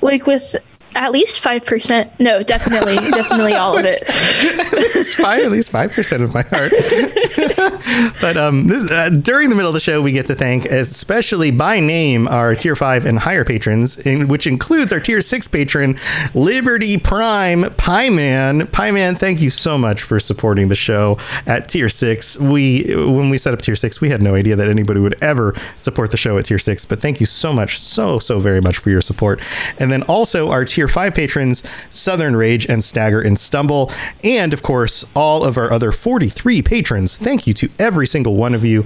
[0.01, 0.57] Like with
[0.95, 2.11] at least five percent.
[2.21, 4.03] No, definitely, definitely all of it.
[4.07, 6.73] it's fine, at least five percent of my heart.
[8.21, 11.51] but um, this, uh, during the middle of the show, we get to thank, especially
[11.51, 15.99] by name, our tier five and higher patrons, in, which includes our tier six patron,
[16.35, 18.67] Liberty Prime Pie Man.
[18.69, 22.39] Pie Man, thank you so much for supporting the show at tier six.
[22.39, 25.55] We when we set up tier six, we had no idea that anybody would ever
[25.79, 26.85] support the show at tier six.
[26.85, 29.41] But thank you so much, so so very much for your support.
[29.79, 33.91] And then also our tier five patrons, Southern Rage and Stagger and Stumble,
[34.23, 37.17] and of course all of our other 43 patrons.
[37.17, 38.85] Thank you to every single one of you.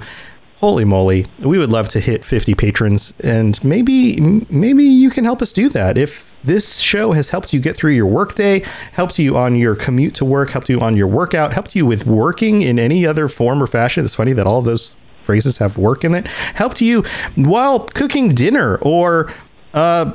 [0.59, 5.43] Holy moly, we would love to hit 50 patrons, and maybe maybe you can help
[5.43, 5.99] us do that.
[5.99, 10.15] If this show has helped you get through your workday, helped you on your commute
[10.15, 13.61] to work, helped you on your workout, helped you with working in any other form
[13.61, 14.03] or fashion.
[14.03, 16.25] It's funny that all those phrases have work in it.
[16.25, 17.03] Helped you
[17.35, 19.31] while cooking dinner or
[19.73, 20.13] uh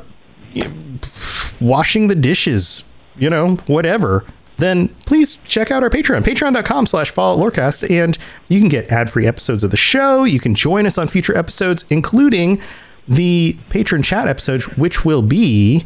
[1.61, 2.85] washing the dishes,
[3.17, 4.25] you know, whatever,
[4.59, 8.17] then please check out our Patreon, patreon.com slash Fallout Lorecast, and
[8.49, 10.25] you can get ad-free episodes of the show.
[10.25, 12.61] You can join us on future episodes, including
[13.09, 15.85] the patron chat episode, which will be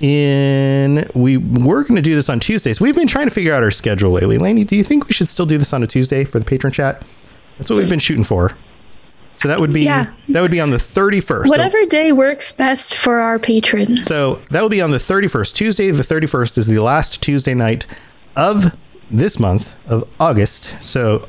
[0.00, 2.80] in we we're going to do this on Tuesdays.
[2.80, 4.38] We've been trying to figure out our schedule lately.
[4.38, 6.72] Laney, do you think we should still do this on a Tuesday for the patron
[6.72, 7.02] chat?
[7.58, 8.54] That's what we've been shooting for.
[9.40, 10.06] So that would be Yeah.
[10.30, 11.44] that would be on the 31st.
[11.44, 14.06] So- Whatever day works best for our patrons.
[14.06, 15.54] so that will be on the 31st.
[15.54, 17.86] Tuesday, the 31st is the last Tuesday night
[18.36, 18.74] of
[19.10, 20.70] this month of August.
[20.82, 21.28] So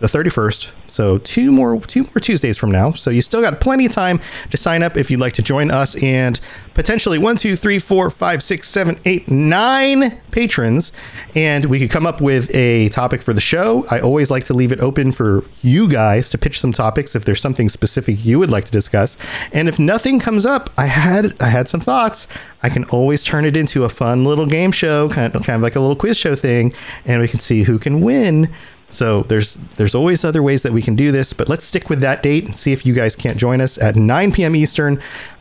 [0.00, 0.68] the 31st.
[0.92, 2.92] So two more two more Tuesdays from now.
[2.92, 5.70] So you still got plenty of time to sign up if you'd like to join
[5.70, 6.38] us and
[6.74, 10.92] potentially one, two, three, four, five, six, seven, eight, nine patrons.
[11.34, 13.86] And we could come up with a topic for the show.
[13.90, 17.24] I always like to leave it open for you guys to pitch some topics if
[17.24, 19.16] there's something specific you would like to discuss.
[19.52, 22.28] And if nothing comes up, I had I had some thoughts.
[22.62, 25.62] I can always turn it into a fun little game show, kind of, kind of
[25.62, 26.72] like a little quiz show thing,
[27.06, 28.52] and we can see who can win.
[28.92, 32.00] So there's there's always other ways that we can do this, but let's stick with
[32.00, 34.54] that date and see if you guys can't join us at 9 p.m.
[34.54, 35.00] Eastern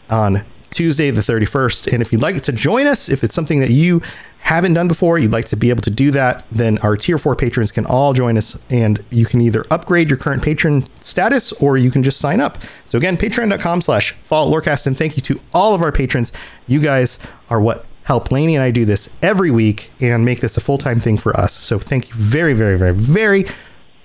[0.10, 1.92] on Tuesday the 31st.
[1.92, 4.02] And if you'd like to join us, if it's something that you
[4.40, 7.36] haven't done before, you'd like to be able to do that, then our tier 4
[7.36, 11.78] patrons can all join us and you can either upgrade your current patron status or
[11.78, 12.58] you can just sign up.
[12.88, 16.32] So again, patreon.com slash Fallout Lorecast and thank you to all of our patrons.
[16.68, 20.58] You guys are what help Laney and I do this every week and make this
[20.58, 21.54] a full time thing for us.
[21.54, 23.45] So thank you very, very, very, very,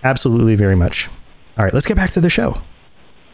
[0.05, 1.09] absolutely very much.
[1.59, 2.61] All right, let's get back to the show.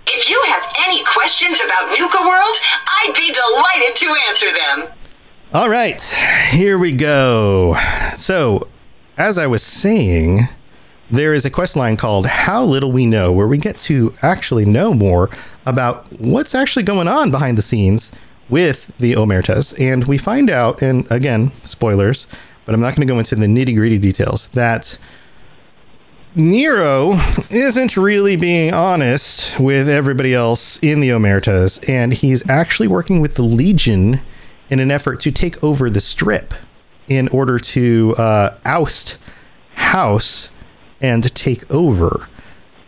[0.06, 2.56] If you have any questions about Nuka World,
[2.86, 4.96] I'd be delighted to answer them.
[5.52, 6.02] All right,
[6.48, 7.76] here we go.
[8.16, 8.66] So,
[9.18, 10.48] as I was saying,
[11.10, 14.64] there is a quest line called How Little We Know, where we get to actually
[14.64, 15.28] know more
[15.66, 18.10] about what's actually going on behind the scenes
[18.52, 19.74] with the Omertas.
[19.80, 22.26] And we find out, and again, spoilers,
[22.66, 24.98] but I'm not going to go into the nitty gritty details, that
[26.34, 27.18] Nero
[27.50, 33.34] isn't really being honest with everybody else in the Omertas, and he's actually working with
[33.34, 34.20] the Legion
[34.70, 36.54] in an effort to take over the strip
[37.08, 39.16] in order to uh, oust
[39.74, 40.50] House
[41.00, 42.28] and take over.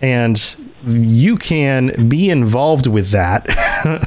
[0.01, 3.47] And you can be involved with that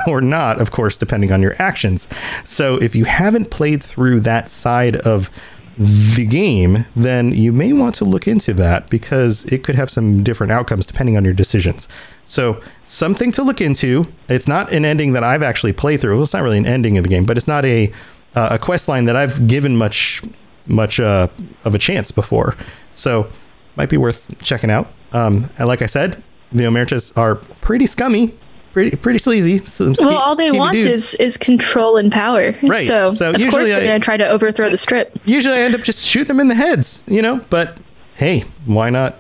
[0.08, 2.08] or not, of course, depending on your actions.
[2.44, 5.30] So if you haven't played through that side of
[5.78, 10.24] the game, then you may want to look into that because it could have some
[10.24, 11.88] different outcomes depending on your decisions.
[12.26, 14.08] So, something to look into.
[14.28, 16.16] It's not an ending that I've actually played through.
[16.16, 17.92] Well, it's not really an ending of the game, but it's not a
[18.36, 20.24] uh, a quest line that I've given much
[20.66, 21.28] much uh,
[21.64, 22.56] of a chance before.
[22.94, 23.30] So,
[23.76, 24.92] might be worth checking out.
[25.14, 28.34] Um, like I said, the Omertas are pretty scummy,
[28.74, 29.66] pretty pretty sleazy.
[29.66, 31.14] Some ske- well, all they want dudes.
[31.14, 32.54] is is control and power.
[32.64, 35.18] Right, So, so of usually course they're going to try to overthrow the strip.
[35.26, 37.42] usually I end up just shooting them in the heads, you know.
[37.50, 37.78] But
[38.16, 39.16] hey, why not?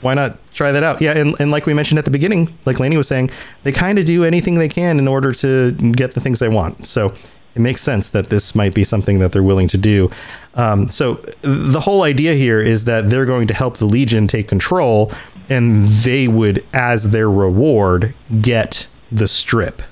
[0.00, 1.00] Why not try that out?
[1.00, 3.30] Yeah, and, and like we mentioned at the beginning, like Laney was saying,
[3.64, 6.86] they kind of do anything they can in order to get the things they want.
[6.86, 7.12] So
[7.56, 10.08] it makes sense that this might be something that they're willing to do.
[10.54, 14.46] Um, so the whole idea here is that they're going to help the Legion take
[14.46, 15.10] control,
[15.48, 19.82] and they would, as their reward, get the strip.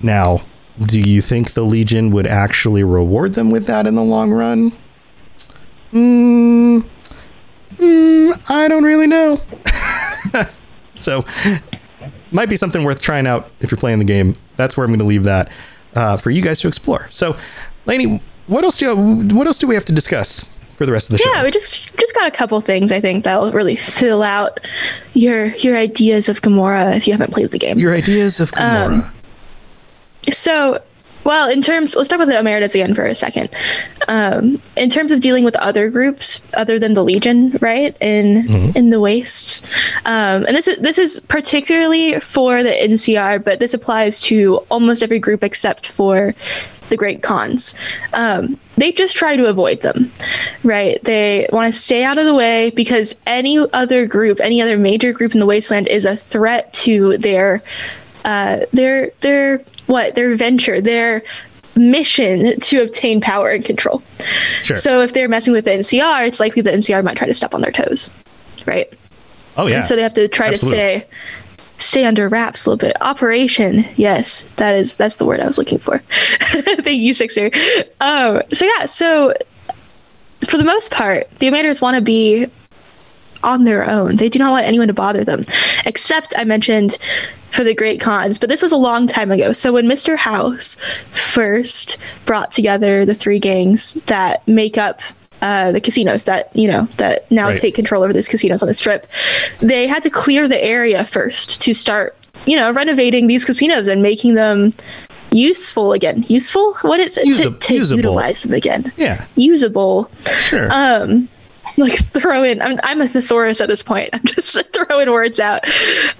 [0.00, 0.42] Now,
[0.80, 4.72] do you think the Legion would actually reward them with that in the long run?
[5.90, 6.80] Hmm.
[7.76, 9.40] Mm, I don't really know.
[10.98, 11.24] so,
[12.32, 14.36] might be something worth trying out if you're playing the game.
[14.56, 15.50] That's where I'm going to leave that
[15.94, 17.08] uh, for you guys to explore.
[17.10, 17.36] So,
[17.86, 21.12] Lainey, what else do you, what else do we have to discuss for the rest
[21.12, 21.30] of the show.
[21.32, 24.60] Yeah, we just just got a couple things I think that'll really fill out
[25.14, 27.78] your your ideas of Gomorrah if you haven't played the game.
[27.78, 28.94] Your ideas of Gomorrah.
[28.94, 29.12] Um,
[30.30, 30.82] so,
[31.24, 33.48] well, in terms, let's talk about the Omertas again for a second.
[34.08, 38.90] Um, in terms of dealing with other groups other than the Legion, right in in
[38.90, 39.62] the wastes,
[40.04, 45.02] um, and this is this is particularly for the NCR, but this applies to almost
[45.02, 46.34] every group except for
[46.90, 47.74] the Great Khans.
[48.12, 50.12] Um, they just try to avoid them,
[50.62, 51.02] right?
[51.02, 55.12] They want to stay out of the way because any other group, any other major
[55.12, 57.62] group in the wasteland, is a threat to their
[58.24, 61.22] uh, their their what their venture their
[61.76, 64.02] mission to obtain power and control.
[64.62, 64.76] Sure.
[64.76, 67.52] So if they're messing with the NCR, it's likely the NCR might try to step
[67.54, 68.10] on their toes,
[68.66, 68.92] right?
[69.56, 69.76] oh yeah.
[69.76, 70.78] And so they have to try Absolutely.
[70.78, 71.06] to stay
[71.76, 72.96] stay under wraps a little bit.
[73.02, 75.98] Operation, yes, that is that's the word I was looking for.
[76.50, 77.50] Thank you, Sixer.
[78.00, 79.34] Um, so yeah, so
[80.48, 82.46] for the most part, the Omertas want to be
[83.44, 84.16] on their own.
[84.16, 85.40] They do not want anyone to bother them,
[85.86, 86.98] except I mentioned
[87.50, 89.52] for the Great Khans, but this was a long time ago.
[89.52, 90.16] So when Mr.
[90.16, 90.76] House
[91.12, 95.00] first brought together the three gangs that make up
[95.42, 97.58] uh, the casinos that you know that now Right.
[97.60, 99.06] take control over these casinos on the strip,
[99.60, 104.02] they had to clear the area first to start, you know, renovating these casinos and
[104.02, 104.72] making them
[105.32, 106.24] useful again.
[106.28, 106.74] Useful?
[106.82, 107.26] What is it?
[107.26, 108.92] Usa- to to utilize them again.
[108.96, 109.26] Yeah.
[109.36, 110.68] Usable Sure.
[110.72, 111.28] um
[111.76, 114.10] like throw in I'm, I'm a thesaurus at this point.
[114.12, 115.62] I'm just throwing words out.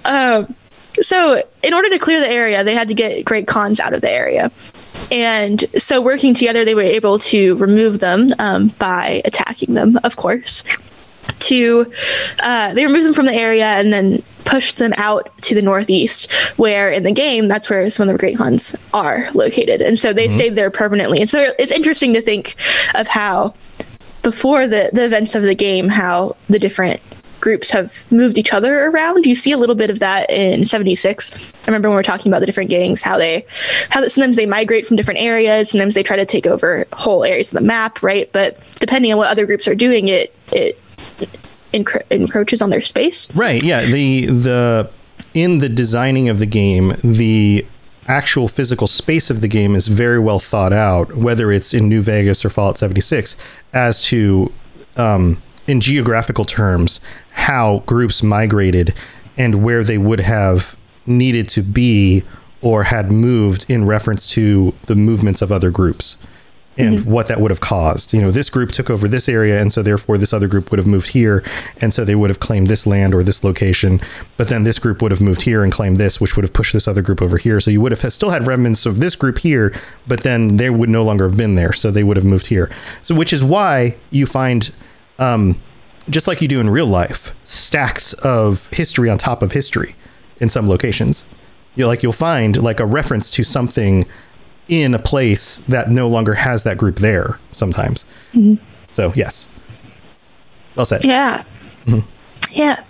[0.05, 0.55] Um
[1.01, 4.01] so in order to clear the area they had to get Great Khans out of
[4.01, 4.51] the area.
[5.11, 10.15] And so working together they were able to remove them um, by attacking them of
[10.15, 10.63] course
[11.39, 11.91] to
[12.39, 16.31] uh, they remove them from the area and then push them out to the northeast
[16.57, 19.81] where in the game that's where some of the Great Khans are located.
[19.81, 21.19] And so they stayed there permanently.
[21.19, 22.55] And so it's interesting to think
[22.93, 23.53] of how
[24.25, 26.99] before the, the events of the game how the different
[27.39, 31.31] groups have moved each other around you see a little bit of that in 76
[31.31, 33.45] i remember when we are talking about the different gangs how they
[33.91, 37.23] how that sometimes they migrate from different areas sometimes they try to take over whole
[37.23, 40.79] areas of the map right but depending on what other groups are doing it it
[41.71, 43.63] encro- encroaches on their space Right.
[43.63, 43.85] Yeah.
[43.85, 44.89] The the
[45.33, 47.65] in the designing of the game, the
[48.07, 52.01] actual physical space of the game is very well thought out, whether it's in New
[52.01, 53.35] Vegas or Fallout 76,
[53.75, 54.51] as to
[54.97, 56.99] um, in geographical terms
[57.31, 58.93] how groups migrated
[59.37, 62.23] and where they would have needed to be
[62.61, 66.17] or had moved in reference to the movements of other groups
[66.77, 68.13] and what that would have caused.
[68.13, 70.77] You know, this group took over this area, and so therefore this other group would
[70.77, 71.43] have moved here,
[71.81, 74.01] and so they would have claimed this land or this location.
[74.37, 76.73] But then this group would have moved here and claimed this, which would have pushed
[76.73, 77.61] this other group over here.
[77.61, 79.73] So you would have still had remnants of this group here,
[80.07, 82.69] but then they would no longer have been there, so they would have moved here.
[83.03, 84.71] So which is why you find.
[85.17, 85.57] Um,
[86.09, 89.95] just like you do in real life, stacks of history on top of history
[90.39, 91.25] in some locations.
[91.75, 94.05] You like you'll find like a reference to something
[94.67, 98.05] in a place that no longer has that group there sometimes.
[98.91, 99.47] So yes,
[100.75, 101.03] well said.
[101.03, 101.43] Yeah.
[102.51, 102.83] Yeah.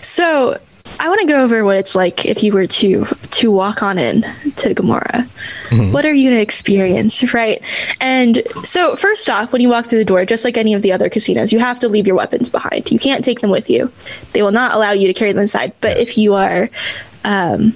[0.00, 0.58] So
[0.98, 3.98] I want to go over what it's like if you were to to walk on
[3.98, 4.24] in
[4.56, 5.28] to Gomorrah.
[5.70, 7.62] What are you going to experience, right?
[7.98, 10.92] And so first off, when you walk through the door, just like any of the
[10.92, 12.90] other casinos, you have to leave your weapons behind.
[12.90, 13.90] You can't take them with you.
[14.32, 15.72] They will not allow you to carry them inside.
[15.80, 16.68] But if you are
[17.24, 17.74] um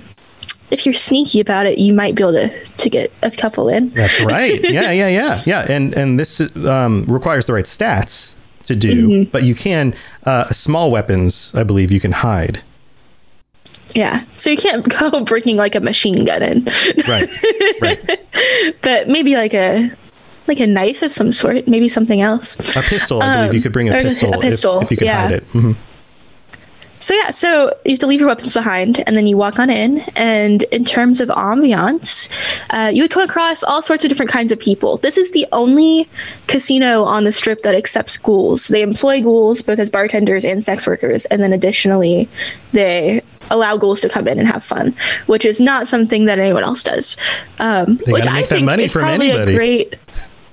[0.71, 3.91] if you're sneaky about it, you might be able to, to get a couple in.
[3.91, 4.61] That's right.
[4.65, 5.67] Yeah, yeah, yeah, yeah.
[5.69, 10.91] And and this um, requires the right stats to do, but you can uh, small
[10.91, 11.53] weapons.
[11.55, 12.63] I believe you can hide.
[13.95, 14.25] Yeah.
[14.37, 16.65] So you can't go bringing like a machine gun in.
[17.07, 17.31] Right.
[17.81, 18.21] right.
[18.83, 19.91] but maybe like a
[20.49, 22.57] like a knife of some sort, maybe something else.
[22.77, 23.23] A pistol.
[23.23, 24.03] I believe Um, you could bring a or a
[24.41, 25.21] pistol, if- if, you could yeah.
[25.23, 25.49] hide it.
[25.53, 25.77] Mhm.
[27.07, 29.71] So yeah, so you have to leave your weapons behind, and then you walk on
[29.71, 30.01] in.
[30.17, 32.29] And in terms of ambiance,
[32.71, 34.97] uh, you would come across all sorts of different kinds of people.
[34.97, 36.09] This is the only
[36.49, 38.67] casino on the strip that accepts ghouls.
[38.67, 42.29] They employ ghouls both as bartenders and sex workers, and then additionally,
[42.73, 44.93] they allow ghouls to come in and have fun,
[45.27, 47.17] which is not something that anyone else does.
[47.61, 49.53] Um, They which I think is probably anybody.
[49.53, 49.95] a great.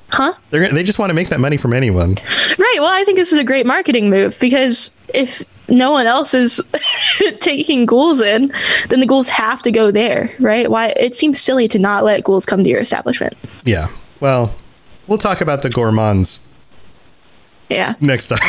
[0.10, 0.36] Huh?
[0.52, 2.18] They're they just want to make that money from anyone.
[2.60, 2.78] Right.
[2.78, 6.62] Well, I think this is a great marketing move because if no one else is
[7.40, 8.52] taking ghouls in,
[8.90, 10.70] then the ghouls have to go there, right?
[10.70, 10.90] Why?
[10.98, 13.36] It seems silly to not let ghouls come to your establishment.
[13.66, 13.88] Yeah.
[14.20, 14.54] Well,
[15.08, 16.40] we'll talk about the gourmands
[17.70, 17.96] Yeah.
[18.02, 18.40] next time.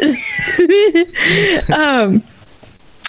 [1.72, 2.22] um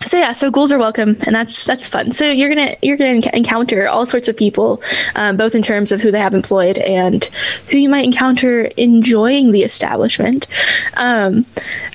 [0.06, 2.12] so yeah so ghouls are welcome and that's that's fun.
[2.12, 4.82] So you're gonna you're gonna enc- encounter all sorts of people
[5.16, 7.26] um, both in terms of who they have employed and
[7.70, 10.48] who you might encounter enjoying the establishment.
[10.98, 11.46] Um,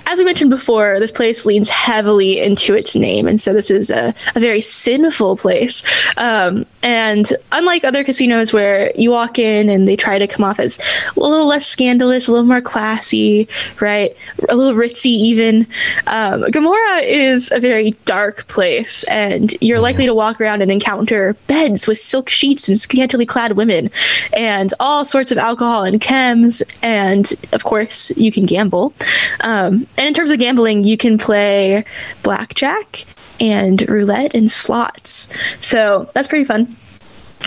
[0.06, 3.90] as we mentioned before this place leans heavily into its name and so this is
[3.90, 5.82] a, a very sinful place.
[6.16, 10.58] Um, and unlike other casinos where you walk in and they try to come off
[10.58, 10.78] as
[11.16, 13.48] a little less scandalous a little more classy
[13.80, 14.16] right?
[14.48, 15.66] A little ritzy even.
[16.06, 21.34] Um, Gomorrah is a very dark place, and you're likely to walk around and encounter
[21.46, 23.90] beds with silk sheets and scantily clad women,
[24.32, 28.92] and all sorts of alcohol and chems, and of course, you can gamble.
[29.40, 31.84] Um, and in terms of gambling, you can play
[32.22, 33.04] blackjack
[33.40, 35.28] and roulette and slots.
[35.60, 36.76] So that's pretty fun.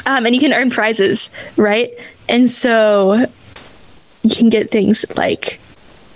[0.06, 1.90] Um, and you can earn prizes, right?
[2.30, 3.26] And so
[4.24, 5.60] you can get things like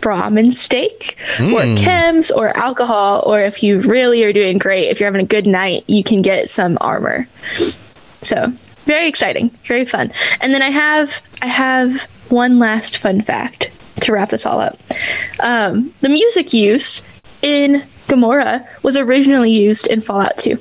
[0.05, 1.77] Brahmin steak or Mm.
[1.79, 5.47] chems or alcohol, or if you really are doing great, if you're having a good
[5.47, 7.27] night, you can get some armor.
[8.21, 8.53] So
[8.85, 10.11] very exciting, very fun.
[10.41, 14.77] And then I have I have one last fun fact to wrap this all up.
[15.39, 17.03] Um, the music used
[17.41, 20.59] in Gomorrah was originally used in Fallout 2.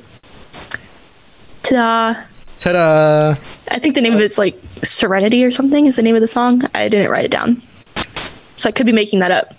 [1.65, 2.23] Ta-da.
[2.61, 3.35] Ta-da!
[3.71, 6.29] I think the name of it's like Serenity or something is the name of the
[6.29, 6.63] song.
[6.75, 7.61] I didn't write it down.
[8.65, 9.55] So I could be making that up.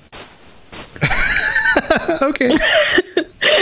[2.23, 2.57] okay.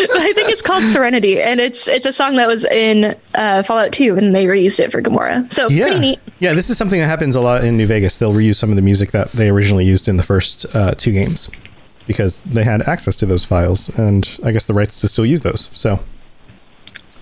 [0.07, 3.63] But I think it's called Serenity, and it's it's a song that was in uh,
[3.63, 5.45] Fallout 2, and they reused it for Gomorrah.
[5.49, 5.85] So Yeah.
[5.87, 6.19] pretty neat.
[6.39, 8.17] Yeah, this is something that happens a lot in New Vegas.
[8.17, 11.11] They'll reuse some of the music that they originally used in the first uh, two
[11.11, 11.49] games
[12.07, 15.41] because they had access to those files and I guess the rights to still use
[15.41, 15.69] those.
[15.73, 15.99] So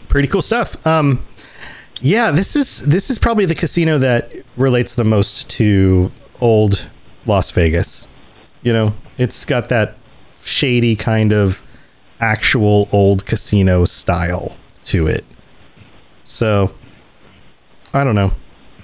[0.07, 0.85] pretty cool stuff.
[0.85, 1.25] Um,
[1.99, 6.11] yeah, this is this is probably the casino that relates the most to
[6.41, 6.85] old
[7.25, 8.07] Las Vegas.
[8.63, 9.95] You know, it's got that
[10.43, 11.61] shady kind of
[12.19, 14.55] actual old casino style
[14.85, 15.25] to it.
[16.25, 16.71] So
[17.93, 18.31] I don't know.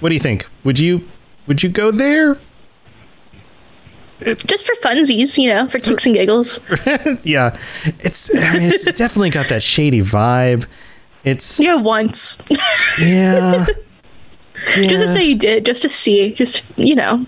[0.00, 0.48] What do you think?
[0.64, 1.06] Would you
[1.46, 2.38] would you go there?
[4.20, 6.58] Just for funsies, you know, for kicks and giggles.
[7.22, 7.56] yeah,
[8.00, 10.66] it's I mean, it's definitely got that shady vibe.
[11.24, 12.36] It's Yeah, once.
[13.00, 13.64] yeah,
[14.74, 17.24] Just to say you did, just to see, just, you know.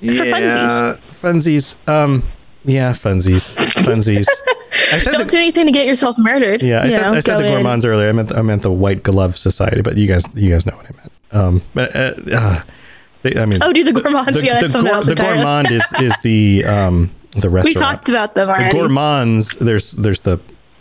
[0.00, 1.76] Yeah, funsies.
[1.88, 2.22] Um,
[2.64, 4.26] yeah, funsies, funsies.
[4.92, 6.62] I said Don't the, do anything to get yourself murdered.
[6.62, 7.52] yeah, I you said, know, I said the in.
[7.54, 8.08] gourmands earlier.
[8.08, 10.86] I meant I meant the White Glove Society, but you guys you guys know what
[10.86, 11.12] I meant.
[11.30, 12.62] Um, but uh, uh,
[13.22, 14.34] they, I mean, Oh, do the gourmands.
[14.38, 17.64] the, yeah, that's the, something gour- the gourmand is is the um the restaurant.
[17.64, 20.38] We talked about them the gourmands there's there's the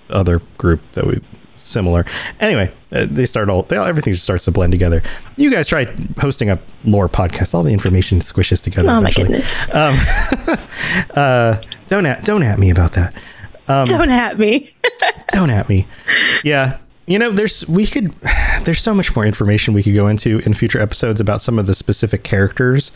[0.09, 1.20] other group that we
[1.68, 2.05] similar.
[2.39, 5.03] Anyway uh, they start all they all everything just starts to blend together.
[5.36, 5.86] You guys try
[6.20, 9.68] hosting a lore podcast all the information squishes together Oh my goodness.
[9.74, 9.95] um
[11.15, 13.13] uh don't at don't at me about that.
[13.70, 14.74] Um, Don't at me.
[15.32, 15.86] don't at me.
[16.43, 16.78] Yeah.
[17.05, 18.13] You know there's we could
[18.63, 21.68] there's so much more information we could go into in future episodes about some of
[21.68, 22.91] the specific characters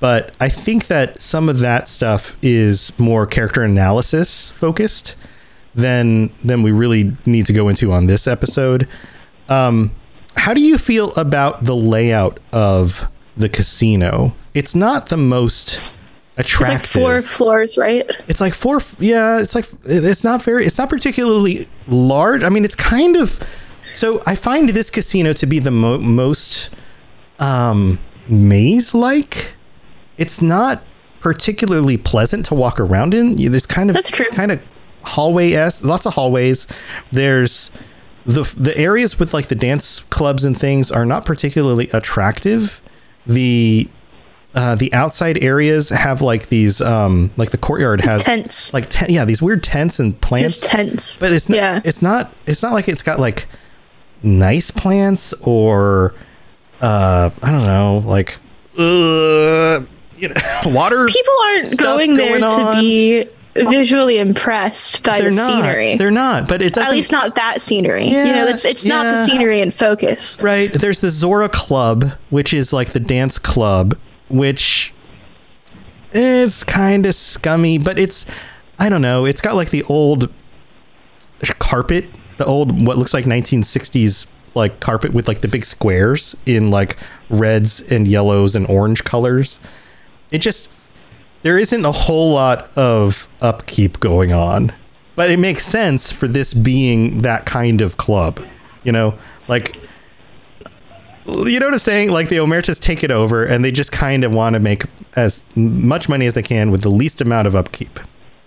[0.00, 5.14] but i think that some of that stuff is more character analysis focused
[5.74, 8.88] than than we really need to go into on this episode
[9.48, 9.90] um
[10.36, 15.80] how do you feel about the layout of the casino it's not the most
[16.36, 16.84] attractive.
[16.84, 18.08] It's like four floors, right?
[18.28, 18.80] it's like four.
[18.98, 20.64] Yeah, it's like it's not very.
[20.64, 22.42] It's not particularly large.
[22.42, 23.40] I mean, it's kind of.
[23.92, 26.70] So I find this casino to be the mo- most
[27.38, 27.98] um,
[28.28, 29.52] maze-like.
[30.18, 30.82] It's not
[31.20, 33.36] particularly pleasant to walk around in.
[33.36, 34.26] There's kind of That's true.
[34.30, 34.60] kind of
[35.04, 35.84] hallway s.
[35.84, 36.66] Lots of hallways.
[37.12, 37.70] There's
[38.26, 42.80] the the areas with like the dance clubs and things are not particularly attractive.
[43.26, 43.88] The
[44.54, 48.72] uh, the outside areas have like these um like the courtyard has Tents.
[48.72, 51.18] like te- yeah these weird tents and plants Just tents.
[51.18, 51.80] but it's not Yeah.
[51.84, 53.46] it's not it's not like it's got like
[54.22, 56.14] nice plants or
[56.80, 58.36] uh i don't know like
[58.78, 59.80] uh
[60.18, 65.36] you know water People aren't going there going to be visually impressed by they're the
[65.36, 65.96] not scenery.
[65.96, 68.06] they're not but it doesn't At least not that scenery.
[68.06, 70.40] you Yeah, know, it's it's not the scenery in focus.
[70.42, 70.72] Right.
[70.72, 73.96] There's the Zoara Club, which is like the dance club,
[74.28, 74.92] which
[76.12, 78.26] is kind of scummy, but it's
[78.78, 79.24] I don't know.
[79.24, 80.32] It's got like the old
[81.58, 82.06] carpet,
[82.38, 84.26] the old what looks like 1960s
[84.56, 86.96] like carpet with like the big squares in like
[87.28, 89.58] reds and yellows and orange colors.
[90.30, 90.70] It just
[91.42, 94.72] there isn't a whole lot of upkeep going on,
[95.14, 98.40] but it makes sense for this being that kind of club.
[98.82, 99.14] You know,
[99.46, 99.76] like
[101.26, 102.10] you know what I'm saying?
[102.10, 104.84] Like the Omertas take it over and they just kind of want to make
[105.16, 108.00] as much money as they can with the least amount of upkeep.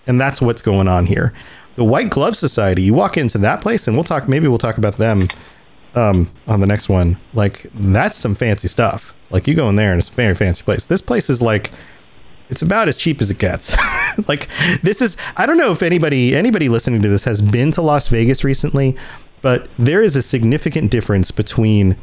[0.06, 1.32] And that's what's going on here.
[1.76, 4.78] The White Glove Society, you walk into that place and we'll talk maybe we'll talk
[4.78, 5.28] about them
[5.94, 7.16] um, on the next one.
[7.34, 9.14] Like that's some fancy stuff.
[9.30, 10.84] Like you go in there and it's a very fancy place.
[10.84, 11.70] This place is like
[12.50, 13.76] it's about as cheap as it gets.
[14.28, 14.48] like
[14.82, 18.08] this is I don't know if anybody anybody listening to this has been to Las
[18.08, 18.96] Vegas recently,
[19.42, 21.96] but there is a significant difference between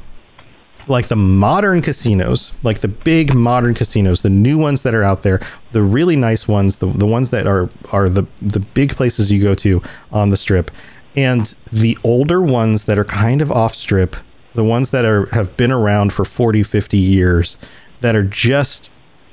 [0.88, 5.24] like the modern casinos, like the big modern casinos, the new ones that are out
[5.24, 5.42] there,
[5.72, 9.42] the really nice ones, the, the ones that are are the the big places you
[9.42, 9.82] go to
[10.12, 10.72] on the strip,
[11.16, 14.16] and the older ones that are kind of off strip,
[14.54, 17.58] the ones that are have been around for 40, 50 years
[18.02, 18.90] that are just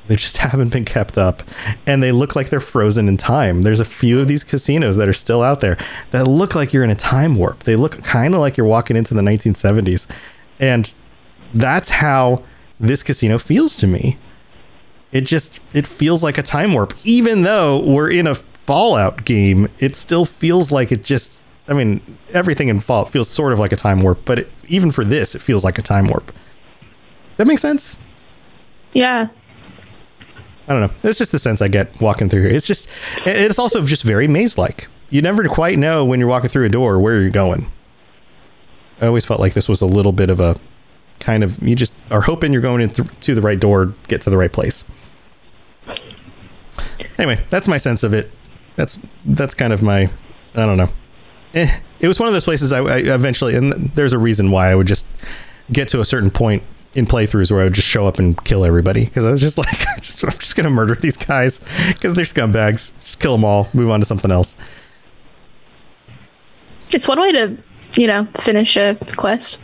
[0.09, 1.43] they just haven't been kept up
[1.87, 3.63] and they look like they're frozen in time.
[3.63, 5.79] There's a few of these casinos that are still out there
[6.11, 7.61] that look like you're in a time warp.
[7.61, 10.07] They look kind of like you're walking into the 1970s.
[10.61, 10.93] And
[11.55, 12.43] that's how
[12.81, 14.17] this casino feels to me.
[15.13, 19.69] It just it feels like a time warp even though we're in a Fallout game,
[19.81, 22.01] it still feels like it just I mean,
[22.33, 25.35] everything in Fallout feels sort of like a time warp, but it, even for this,
[25.35, 26.33] it feels like a time warp.
[27.37, 27.97] That make sense?
[28.93, 29.29] Yeah.
[30.69, 31.09] I don't know.
[31.09, 32.51] It's just the sense I get walking through here.
[32.51, 32.89] It's just,
[33.27, 34.89] it's also just very maze like.
[35.11, 37.67] You never quite know when you're walking through a door where you're going.
[39.01, 40.59] I always felt like this was a little bit of a
[41.21, 44.31] kind of you just are hoping you're going into to the right door, get to
[44.31, 44.85] the right place.
[47.19, 48.31] Anyway, that's my sense of it.
[48.77, 50.09] That's that's kind of my
[50.55, 50.89] I don't know.
[51.55, 54.71] Eh, it was one of those places I, I eventually, and there's a reason why
[54.71, 55.05] I would just
[55.71, 56.63] get to a certain point
[56.95, 59.59] in playthroughs where I would just show up and kill everybody because I was just
[59.59, 62.91] like, just, I'm just gonna murder these guys because they're scumbags.
[63.01, 64.57] Just kill them all, move on to something else.
[66.91, 67.57] It's one way to,
[67.97, 69.59] you know, finish a quest.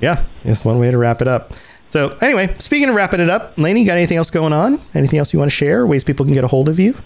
[0.00, 1.52] Yeah, it's one way to wrap it up.
[1.88, 4.80] So anyway, speaking of wrapping it up, Lainey, you got anything else going on?
[4.94, 5.86] Anything else you want to share?
[5.86, 6.96] Ways people can get a hold of you?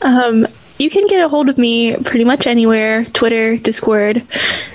[0.00, 0.46] Um,
[0.78, 4.24] you can get a hold of me pretty much anywhere Twitter, Discord,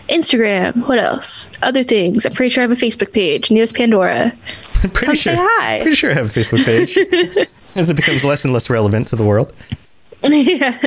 [0.10, 0.88] Instagram.
[0.88, 1.50] What else?
[1.62, 2.26] Other things.
[2.26, 4.34] I'm pretty sure I have a Facebook page, Neos Pandora.
[4.82, 5.34] pretty Come sure.
[5.34, 5.80] say hi.
[5.82, 6.98] Pretty sure I have a Facebook page
[7.76, 9.54] as it becomes less and less relevant to the world.
[10.24, 10.80] yeah.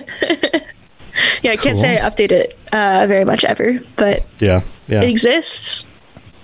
[1.43, 5.03] yeah, I can't say I update it uh, very much ever, but Yeah, yeah.
[5.03, 5.85] it exists.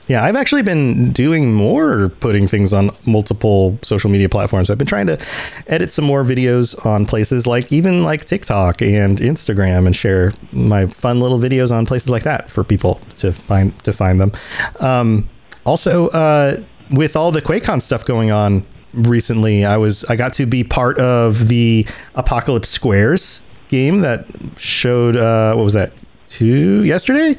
[0.08, 4.70] Yeah, I've actually been doing more putting things on multiple social media platforms.
[4.70, 5.18] I've been trying to
[5.66, 10.86] edit some more videos on places like even like TikTok and Instagram and share my
[10.86, 14.32] fun little videos on places like that for people to find to find them.
[14.78, 15.28] Um,
[15.64, 16.60] also, uh,
[16.92, 21.00] with all the QuakeCon stuff going on recently, I was I got to be part
[21.00, 21.84] of the
[22.14, 24.24] Apocalypse Squares game that
[24.56, 25.92] showed uh, what was that
[26.28, 27.36] two yesterday,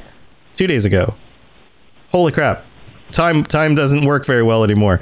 [0.58, 1.14] two days ago
[2.10, 2.64] holy crap.
[3.12, 5.00] Time time doesn't work very well anymore.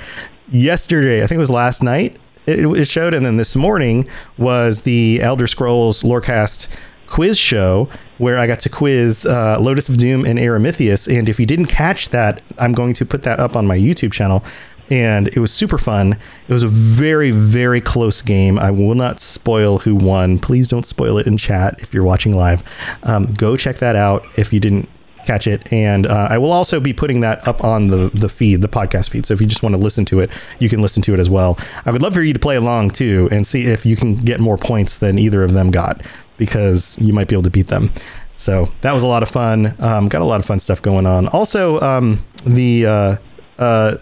[0.51, 4.83] Yesterday i think it was last night it, it showed and then this morning was
[4.83, 6.69] the elder scrolls lorecast
[7.09, 7.89] quiz show
[8.19, 11.13] where i got to quiz uh, lotus of doom and aramithius.
[11.13, 14.13] And if you didn't catch that i'm going to put that up on my youtube
[14.13, 14.45] channel.
[14.89, 16.13] And it was super fun.
[16.47, 18.57] It was a very very close game.
[18.57, 20.39] I will not spoil who won.
[20.39, 22.63] Please don't spoil it in chat if you're watching live.
[23.03, 24.89] Um, go check that out if you didn't
[25.27, 25.71] catch it.
[25.73, 29.11] And uh, I will also be putting that up on the the feed, the podcast
[29.11, 29.27] feed.
[29.27, 31.29] So if you just want to listen to it, you can listen to it as
[31.29, 31.59] well.
[31.85, 34.41] I would love for you to play along too and see if you can get
[34.41, 36.01] more points than either of them got
[36.39, 37.91] because you might be able to beat them.
[38.33, 39.75] So that was a lot of fun.
[39.79, 41.29] Um, got a lot of fun stuff going on.
[41.29, 43.17] Also, um, the uh,
[43.59, 43.97] uh,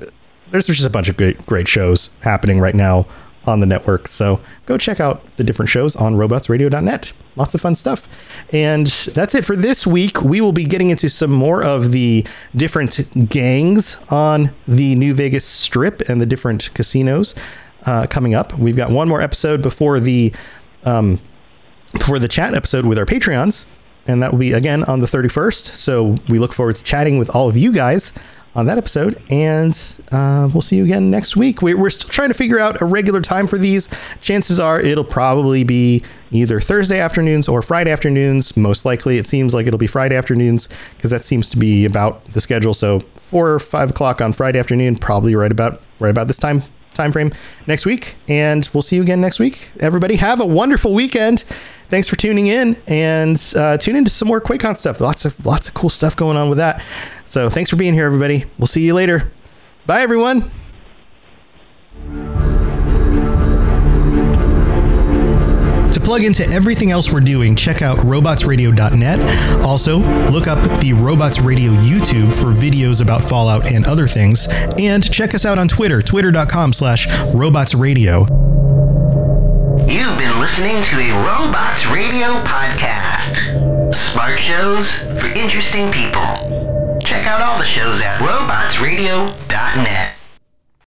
[0.51, 3.07] there's just a bunch of great great shows happening right now
[3.47, 4.09] on the network.
[4.09, 7.12] So go check out the different shows on robotsradio.net.
[7.37, 8.07] Lots of fun stuff.
[8.53, 10.22] And that's it for this week.
[10.22, 12.24] We will be getting into some more of the
[12.55, 17.35] different gangs on the New Vegas Strip and the different casinos
[17.87, 18.57] uh, coming up.
[18.59, 20.32] We've got one more episode before the
[20.85, 21.18] um,
[21.93, 23.64] before the chat episode with our Patreons,
[24.07, 25.66] and that will be again on the 31st.
[25.74, 28.12] So we look forward to chatting with all of you guys
[28.55, 29.76] on that episode, and
[30.12, 31.61] uh, we'll see you again next week.
[31.62, 33.89] We, we're still trying to figure out a regular time for these.
[34.20, 36.03] Chances are it'll probably be
[36.35, 38.57] either Thursday afternoons or Friday afternoons.
[38.57, 42.24] Most likely, it seems like it'll be Friday afternoons because that seems to be about
[42.26, 42.74] the schedule.
[42.74, 46.62] So four or five o'clock on Friday afternoon, probably right about right about this time
[46.95, 47.32] time frame
[47.66, 48.14] next week.
[48.28, 49.70] And we'll see you again next week.
[49.80, 51.41] Everybody, have a wonderful weekend.
[51.89, 55.01] Thanks for tuning in and uh, tune into some more QuakeCon stuff.
[55.01, 56.82] Lots of lots of cool stuff going on with that.
[57.26, 58.45] So thanks for being here, everybody.
[58.59, 59.30] We'll see you later.
[59.87, 60.51] Bye, everyone.
[66.05, 69.64] Plug into everything else we're doing, check out robotsradio.net.
[69.64, 69.98] Also,
[70.30, 74.46] look up the Robots Radio YouTube for videos about Fallout and other things.
[74.78, 78.28] And check us out on Twitter, twitter.com slash robotsradio.
[79.90, 83.94] You've been listening to a Robots Radio podcast.
[83.94, 86.22] Smart shows for interesting people.
[87.00, 90.13] Check out all the shows at robotsradio.net.